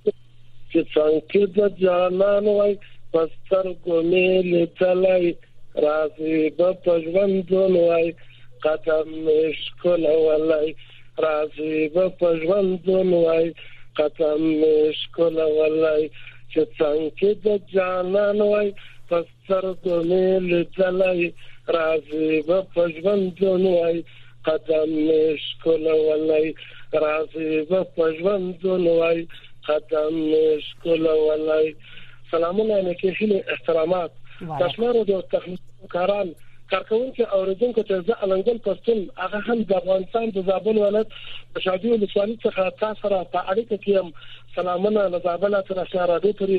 څنګه 0.95 1.41
د 1.55 1.57
جانان 1.85 2.45
وای 2.49 2.73
پستر 3.13 3.67
کو 3.85 4.01
میل 4.11 4.51
تلای 4.79 5.29
راځي 5.87 6.35
په 6.59 6.69
پښوند 6.85 7.51
ولای 7.53 8.07
قدم 8.65 9.09
مشکل 9.27 10.05
ولای 10.29 10.69
راځي 11.25 11.79
په 11.95 12.05
پښوند 12.21 12.81
ولای 12.95 13.47
قدم 14.01 14.43
مشکل 14.63 15.37
ولای 15.59 16.03
چې 16.53 16.61
څنګه 16.79 17.29
د 17.45 17.47
جانان 17.75 18.39
وای 18.51 18.69
پستر 19.13 19.65
کو 19.87 19.95
میل 20.11 20.49
تلای 20.79 21.23
راځي 21.79 22.31
په 22.51 22.59
پښوند 22.75 23.37
ولای 23.49 23.97
قدم 24.51 24.91
مشکل 25.13 25.85
ولای 26.09 26.49
راځي 27.07 27.51
په 27.73 27.81
پښوند 27.99 28.59
ولای 28.73 29.19
قدم 29.71 30.15
مشکل 30.33 31.05
ولای 31.29 31.69
سلامونه 32.31 32.83
نیکهیله 32.83 33.45
احترامات 33.53 34.11
کشمیر 34.61 34.97
د 35.11 35.13
تخنیک 35.33 35.61
کاران 35.95 36.29
کارکونکو 36.73 37.25
اوریدونکو 37.37 37.83
ته 37.89 37.97
زه 38.09 38.15
النګل 38.25 38.59
پښتون 38.67 38.99
هغه 39.23 39.41
هم 39.47 39.63
د 39.63 39.73
افغانستان 39.81 40.27
د 40.37 40.45
زابل 40.49 40.77
ولایت 40.83 41.09
شادي 41.65 41.89
ولسوالۍ 41.93 42.37
څخه 42.45 42.63
تاسو 42.83 43.11
را 43.15 43.21
په 43.35 43.41
اړیکه 43.51 43.79
کې 43.85 43.93
هم 43.99 44.13
سلامونه 44.59 45.07
لزابل 45.15 45.59
تر 45.71 45.83
اشاره 45.87 46.19
دي 46.27 46.33
پر 46.43 46.55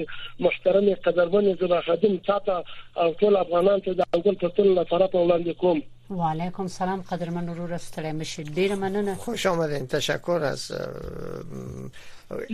محترم 0.47 0.91
قدرمن 1.07 1.49
زبا 1.63 1.79
خادم 1.88 2.17
تاسو 2.29 2.57
او 3.03 3.07
ټول 3.23 3.34
افغانان 3.45 3.86
ته 3.86 3.97
د 3.99 4.01
النګل 4.03 4.41
پښتون 4.43 4.75
لپاره 4.79 5.10
وړاندې 5.13 5.53
کوم 5.63 5.79
و 6.13 6.24
علیکم 6.28 6.67
سلام 6.67 7.02
قدرمن 7.02 7.50
ورور 7.50 7.78
ستړی 7.78 8.12
مشه 8.12 8.43
ډیر 8.43 8.76
مننه 8.76 9.15
خوش 9.15 9.45
آمدین 9.45 9.88
تشکر 9.88 10.32
از 10.43 10.71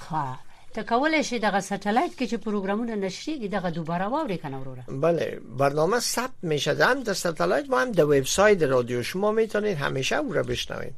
ها 0.09 0.27
ته 0.78 0.84
کولای 0.84 1.22
شي 1.24 1.38
دغه 1.38 1.60
ساتلایت 1.60 2.10
کې 2.18 2.28
چې 2.30 2.34
پروګرامونه 2.34 2.94
نشریږي 2.94 3.48
دغه 3.48 3.70
دوباره 3.70 4.08
واوري 4.08 4.38
کنه 4.38 4.58
وروره 4.58 4.84
بله 4.88 5.40
برنامه 5.58 6.00
ثبت 6.00 6.30
میشه 6.42 6.84
هم 6.84 7.02
در 7.02 7.12
ساتلایت 7.12 7.70
ما 7.70 7.80
هم 7.82 7.92
در 7.92 8.22
سایت 8.24 8.62
رادیو 8.62 9.02
شما 9.02 9.32
میتونید 9.32 9.76
همیشه 9.76 10.16
او 10.16 10.32
را 10.32 10.42
بشنوید 10.42 10.94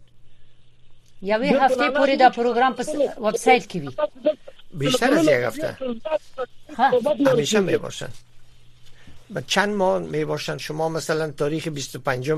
وی 1.22 1.48
هفته 1.60 1.90
پوری 1.90 2.16
دا 2.16 2.30
پروگرام 2.30 2.76
ویب 3.24 3.36
سایت 3.36 3.64
کې 3.72 3.76
وی 3.76 3.90
بیشتر 4.74 5.14
از 5.14 5.24
یک 5.24 5.30
هفته 5.44 5.76
همیشه 7.26 7.60
می 7.60 7.76
باشن 7.76 8.08
چند 9.46 9.74
ماه 9.74 9.98
می 9.98 10.24
باشن 10.24 10.56
شما 10.58 10.88
مثلا 10.88 11.30
تاریخ 11.30 11.68
25 11.68 12.30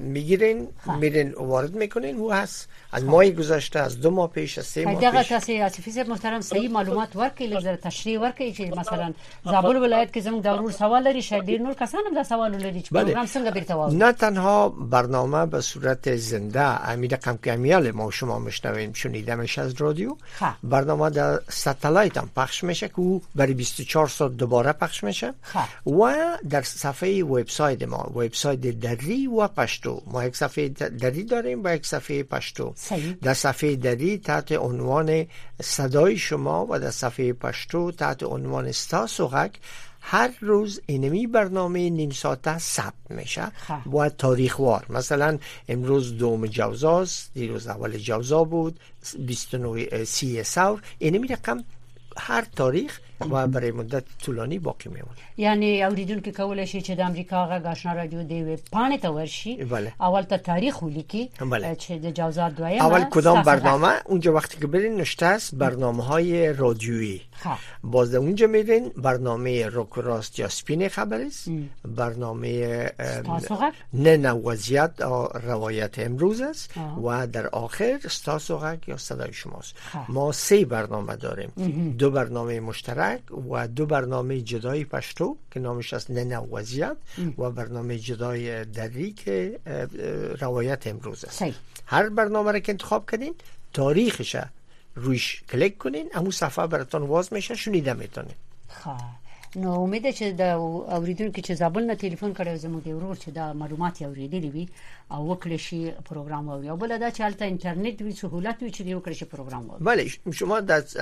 میگیرین 0.00 0.68
میرین 1.00 1.32
وارد 1.32 1.74
میکنین 1.74 2.16
او 2.16 2.32
هست 2.32 2.68
از 2.94 3.02
خب. 3.02 3.10
ماه 3.10 3.30
گذشته 3.30 3.78
از 3.78 4.00
دو 4.00 4.10
ماه 4.10 4.28
پیش 4.30 4.58
از 4.58 4.66
سه 4.66 4.84
ماه 4.84 5.22
پیش 5.22 5.32
اسفیز 5.32 5.98
محترم 5.98 6.40
صحیح 6.40 6.60
خب، 6.62 6.68
خب. 6.68 6.74
معلومات 6.74 7.16
ورکی 7.16 7.50
لږ 7.50 7.64
تشریح 7.82 8.20
ورکی 8.20 8.54
چې 8.54 8.78
مثلا 8.78 9.12
زابل 9.44 9.76
ولایت 9.76 10.12
که 10.12 10.22
زموږ 10.22 10.42
ضرور 10.42 10.70
سوال 10.70 11.02
لري 11.02 11.22
شاید 11.22 11.44
ډیر 11.44 11.60
نور 11.62 11.74
کسان 11.74 12.00
هم 12.08 12.14
دا 12.14 12.22
سوال 12.22 12.56
لري 12.56 12.80
چې 12.80 12.88
څنګه 13.34 13.52
بیرته 13.54 13.90
نه 13.90 14.12
تنها 14.12 14.68
برنامه 14.68 15.46
به 15.46 15.60
صورت 15.60 16.16
زنده 16.16 16.90
امید 16.90 17.14
کمکمیال 17.14 17.90
ما 17.90 18.10
شما 18.10 18.38
مشنویم 18.38 18.92
شنیدمش 18.92 19.58
از 19.58 19.74
رادیو 19.80 20.16
برنامه 20.62 21.10
در 21.10 21.38
ستلایت 21.50 22.18
هم 22.18 22.30
پخش 22.36 22.64
میشه 22.64 22.88
که 22.88 22.98
او 22.98 23.22
برای 23.34 23.54
24 23.54 24.08
ساعت 24.08 24.32
دوباره 24.36 24.72
پخش 24.72 25.04
میشه 25.04 25.34
و 25.86 26.10
در 26.50 26.62
صفحه 26.62 27.24
وبسایت 27.24 27.82
ما 27.82 28.06
وبسایت 28.14 28.60
دری 28.60 29.26
و 29.26 29.48
پشتو 29.48 30.02
ما 30.06 30.24
یک 30.24 30.36
صفحه 30.36 30.68
دری 30.68 31.24
داریم 31.24 31.60
و 31.64 31.74
یک 31.74 31.86
صفحه 31.86 32.22
پشتو 32.22 32.72
در 33.22 33.34
صفحه 33.34 33.76
دری 33.76 34.18
تحت 34.18 34.52
عنوان 34.52 35.26
صدای 35.62 36.16
شما 36.18 36.66
و 36.70 36.78
در 36.80 36.90
صفحه 36.90 37.32
پشتو 37.32 37.92
تحت 37.92 38.22
عنوان 38.22 38.72
ستا 38.72 39.06
سخک 39.06 39.50
هر 40.00 40.30
روز 40.40 40.80
اینمی 40.86 41.26
برنامه 41.26 41.90
نیم 41.90 42.10
ساعته 42.10 42.58
ثبت 42.58 42.94
میشه 43.10 43.44
خب. 43.46 43.94
و 43.94 44.08
تاریخوار 44.08 44.86
مثلا 44.88 45.38
امروز 45.68 46.16
دوم 46.18 46.46
جوزاست 46.46 47.30
دیروز 47.34 47.66
اول 47.68 47.98
جوزا 47.98 48.44
بود 48.44 48.80
29 49.18 50.04
سی 50.04 50.44
سور 50.44 50.82
اینمی 50.98 51.28
رقم 51.28 51.64
هر 52.16 52.46
تاریخ 52.56 53.00
و 53.30 53.46
برای 53.46 53.70
مدت 53.72 54.04
طولانی 54.24 54.58
باقی 54.58 54.88
میمونه 54.88 55.16
یعنی 55.36 56.04
که 56.20 56.32
که 56.34 56.64
شي 56.64 56.80
چې 56.80 56.90
د 56.90 57.00
امریکا 57.00 57.46
غا 57.46 57.58
غشنا 57.58 57.92
رادیو 57.92 58.22
دی 58.22 58.56
پانه 58.72 58.98
ته 58.98 59.08
ورشي 59.08 59.56
بله. 59.56 59.92
اول 60.00 60.22
ته 60.22 60.38
تاریخ 60.38 60.82
ولیکي 60.82 61.30
بله. 61.50 61.74
چې 61.76 61.90
د 61.90 62.06
دویم 62.10 62.80
اول 62.82 63.04
کدام 63.04 63.42
برنامه 63.42 63.88
اونجا 64.06 64.34
وقتی 64.34 64.56
که 64.58 64.66
برین 64.66 64.94
نشته 65.00 65.26
است 65.26 65.54
برنامه 65.54 66.04
های 66.04 66.52
رادیویی 66.52 67.22
خب. 67.32 67.50
باز 67.84 68.14
اونجا 68.14 68.46
میرین 68.46 68.88
برنامه 68.88 69.66
روک 69.66 69.88
راست 69.94 70.38
یا 70.38 70.48
سپین 70.48 70.88
خبر 70.88 71.24
برنامه 71.84 72.92
نه 73.92 74.16
نه 74.16 74.30
وضعیت 74.30 74.90
روایت 75.44 75.98
امروز 75.98 76.40
است 76.40 76.70
و 77.04 77.26
در 77.26 77.46
آخر 77.46 78.00
ستاسوغک 78.10 78.88
یا 78.88 78.96
صدای 78.96 79.32
شماست 79.32 79.74
خب. 79.78 79.98
ما 80.08 80.32
سه 80.32 80.64
برنامه 80.64 81.16
داریم 81.16 81.94
دو 81.98 82.10
برنامه 82.10 82.60
مشترک 82.60 83.13
و 83.50 83.68
دو 83.68 83.86
برنامه 83.86 84.40
جدای 84.40 84.84
پشتو 84.84 85.36
که 85.50 85.60
نامش 85.60 85.92
از 85.94 86.10
ننه 86.10 86.38
وضعیت 86.38 86.96
و 87.38 87.50
برنامه 87.50 87.98
جدای 87.98 88.64
دری 88.64 89.12
که 89.12 89.60
روایت 90.40 90.86
امروز 90.86 91.24
است 91.24 91.44
هر 91.86 92.08
برنامه 92.08 92.52
را 92.52 92.58
که 92.58 92.72
انتخاب 92.72 93.10
کردین 93.10 93.34
تاریخش 93.72 94.36
رویش 94.94 95.42
کلیک 95.52 95.78
کنین 95.78 96.10
امو 96.14 96.30
صفحه 96.32 96.66
براتان 96.66 97.02
واز 97.02 97.32
میشه 97.32 97.54
شنیده 97.54 97.92
میتونین 97.92 98.34
خب. 98.68 98.90
نو 99.62 99.72
امید 99.82 100.06
چې 100.10 100.24
د 100.38 100.40
اوریدونکو 100.54 101.40
چې 101.46 101.54
زابل 101.58 101.84
نه 101.90 101.94
ټلیفون 102.02 102.32
کړي 102.38 102.56
زموږ 102.64 102.86
ورور 102.94 103.16
چې 103.20 103.30
دا 103.38 103.44
معلومات 103.60 104.00
یې 104.00 104.06
اوریدلی 104.06 104.50
وي 104.54 104.64
او 105.14 105.20
وکړي 105.30 105.58
شي 105.66 105.78
پروګرام 106.08 106.48
ووري 106.48 106.68
او 106.72 106.76
بل 106.82 106.94
دا 106.98 107.10
چې 107.16 107.20
البته 107.20 107.46
انټرنیټ 107.50 108.02
وی 108.04 108.12
سہولت 108.22 108.62
وی 108.62 108.70
چې 108.76 108.80
دی 108.86 108.94
وکړي 108.94 109.12
شي 109.20 109.24
پروګرام 109.24 109.64
ووري 109.68 109.84
بله 109.90 110.04
شما 110.30 110.56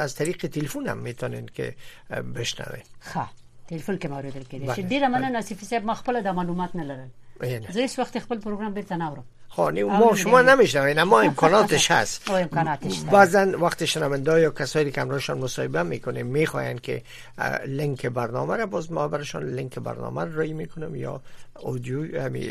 از 0.07 0.15
طریق 0.21 0.37
تلفن 0.59 0.89
هم 0.93 0.99
میتونین 1.09 1.47
که 1.61 1.73
بشنوید 2.11 2.87
ښه 3.13 3.21
تلفن 3.69 3.99
کې 3.99 4.07
اوریدل 4.07 4.45
کېږي 4.45 4.77
چې 4.77 4.81
ډیره 4.95 5.09
مننه 5.15 5.29
نصیف 5.39 5.65
صاحب 5.71 5.85
مخبل 5.93 6.21
د 6.25 6.41
معلومات 6.41 6.77
نه 6.81 6.85
لرل 6.85 7.09
زه 7.71 7.83
هیڅ 7.83 7.99
وخت 8.03 8.19
خپل 8.27 8.41
پروګرام 8.41 8.75
بیرته 8.81 8.97
نه 9.05 9.09
اورم 9.09 9.25
خانه 9.57 9.85
خب، 9.85 9.91
ما 9.93 10.15
شما 10.17 10.43
نمیشنوید 10.43 10.99
ما 10.99 11.21
امکاناتش 11.21 11.91
هست 11.91 12.31
بعضن 13.13 13.55
وقت 13.55 13.85
شنونده 13.85 14.41
یا 14.41 14.51
کسایی 14.51 14.91
که 14.93 15.01
همراهشان 15.01 15.39
مصاحبه 15.39 15.83
میکنه 15.83 16.23
میخواین 16.23 16.79
که 16.79 17.03
لینک 17.67 18.07
برنامه 18.07 18.57
را 18.57 18.67
باز 18.67 18.93
ما 18.93 19.09
برشان 19.09 19.49
لینک 19.51 19.79
برنامه 19.79 20.25
رای 20.25 20.53
میکنم 20.53 20.95
یا 20.97 21.21
اودیو 21.61 22.23
همی 22.23 22.51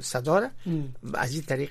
صدا 0.00 0.38
را 0.38 0.48
از 1.14 1.32
این 1.32 1.42
طریق 1.42 1.70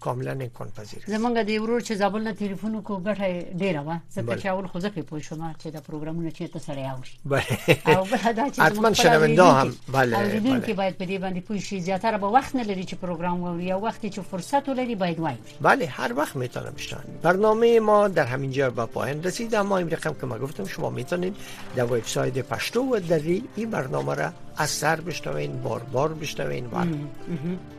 کاملا 0.00 0.34
نکن 0.34 0.70
پذیر 0.76 1.02
زمان 1.06 1.42
زمونږ 1.46 1.50
ورور 1.50 1.80
چه 1.80 1.94
زابل 1.94 2.20
نه 2.20 2.32
تلیفون 2.32 2.82
کو 2.82 3.00
گره 3.00 3.42
دیره 3.42 3.80
وا 3.80 3.96
ځکه 4.14 4.18
بله. 4.18 4.36
چه 4.36 4.48
اول 4.48 4.66
خو 4.66 4.80
ځکه 4.80 4.98
پوه 5.00 5.20
شوم 5.22 5.52
چې 5.64 5.66
دا 5.66 5.80
پروګرامونه 5.80 6.32
چه 6.32 6.48
ته 6.48 6.58
سره 6.58 6.80
اوري 6.92 7.10
بله 7.24 7.96
او 7.98 8.04
بل 8.04 8.32
دا 8.32 8.44
بله 8.44 8.64
حتما 8.64 8.92
شنونده 8.92 9.42
هم 9.44 9.72
بله 9.92 10.40
باید 10.76 10.98
بدی 10.98 11.18
بندی 11.18 11.40
باندې 11.40 11.42
پوه 11.46 11.58
شي 11.58 11.80
زیاتره 11.80 12.18
وخت 12.56 12.68
نه 12.68 12.74
لري 12.74 12.84
چې 12.86 12.94
پروګرام 13.04 13.40
واوري 13.42 13.66
یا 13.66 13.76
وخت 13.76 14.06
چې 14.06 14.20
فرصت 14.30 14.68
ولري 14.68 14.94
باید 14.94 15.20
وایي 15.20 15.36
بله 15.60 15.86
هر 15.86 16.12
وقت 16.18 16.36
میتونم 16.36 16.70
بشنوم 16.70 17.02
برنامه 17.22 17.80
ما 17.80 18.08
در 18.08 18.26
همین 18.26 18.50
جا 18.52 18.70
به 18.70 18.86
پایان 18.86 19.22
رسید 19.22 19.54
اما 19.54 19.78
این 19.78 19.90
رقم 19.90 20.14
که 20.20 20.26
ما 20.26 20.38
گفتم 20.38 20.64
شما 20.66 20.90
میتونید 20.90 21.34
در 21.76 21.84
وبسایت 21.84 22.38
پشتو 22.48 22.80
و 22.80 23.00
در 23.08 23.20
این 23.56 23.70
برنامه 23.70 24.14
را 24.14 24.32
از 24.56 24.70
سر 24.70 25.00
بشنوین 25.00 25.62
بار 25.62 25.82
بار 25.92 26.14
بشنوین 26.14 26.68
بار 26.70 26.86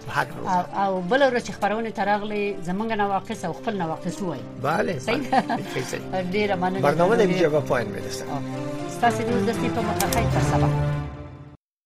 هر 0.09 0.25
روز 0.37 0.47
او 0.93 1.01
بل 1.01 1.29
ورځ 1.29 1.51
خبرونه 1.51 1.91
ترغلي 1.91 2.55
زمونږ 2.65 2.91
نواقص 2.91 3.45
او 3.45 3.53
خپل 3.53 3.81
نواقص 3.81 4.21
وای 4.21 4.39
بله 4.63 4.99
صحیح 4.99 5.41
ډیره 6.35 6.55
مننه 6.55 6.81
برنامه 6.81 7.15
د 7.15 7.19
اینجا 7.19 7.49
به 7.49 7.59
پایان 7.59 7.87
میرسه 7.89 8.25
ستاسو 8.89 9.23
د 9.23 9.31
دوستۍ 9.31 9.69
په 9.75 9.81
مخه 9.81 10.09
تر 10.31 10.41
سبا 10.57 11.06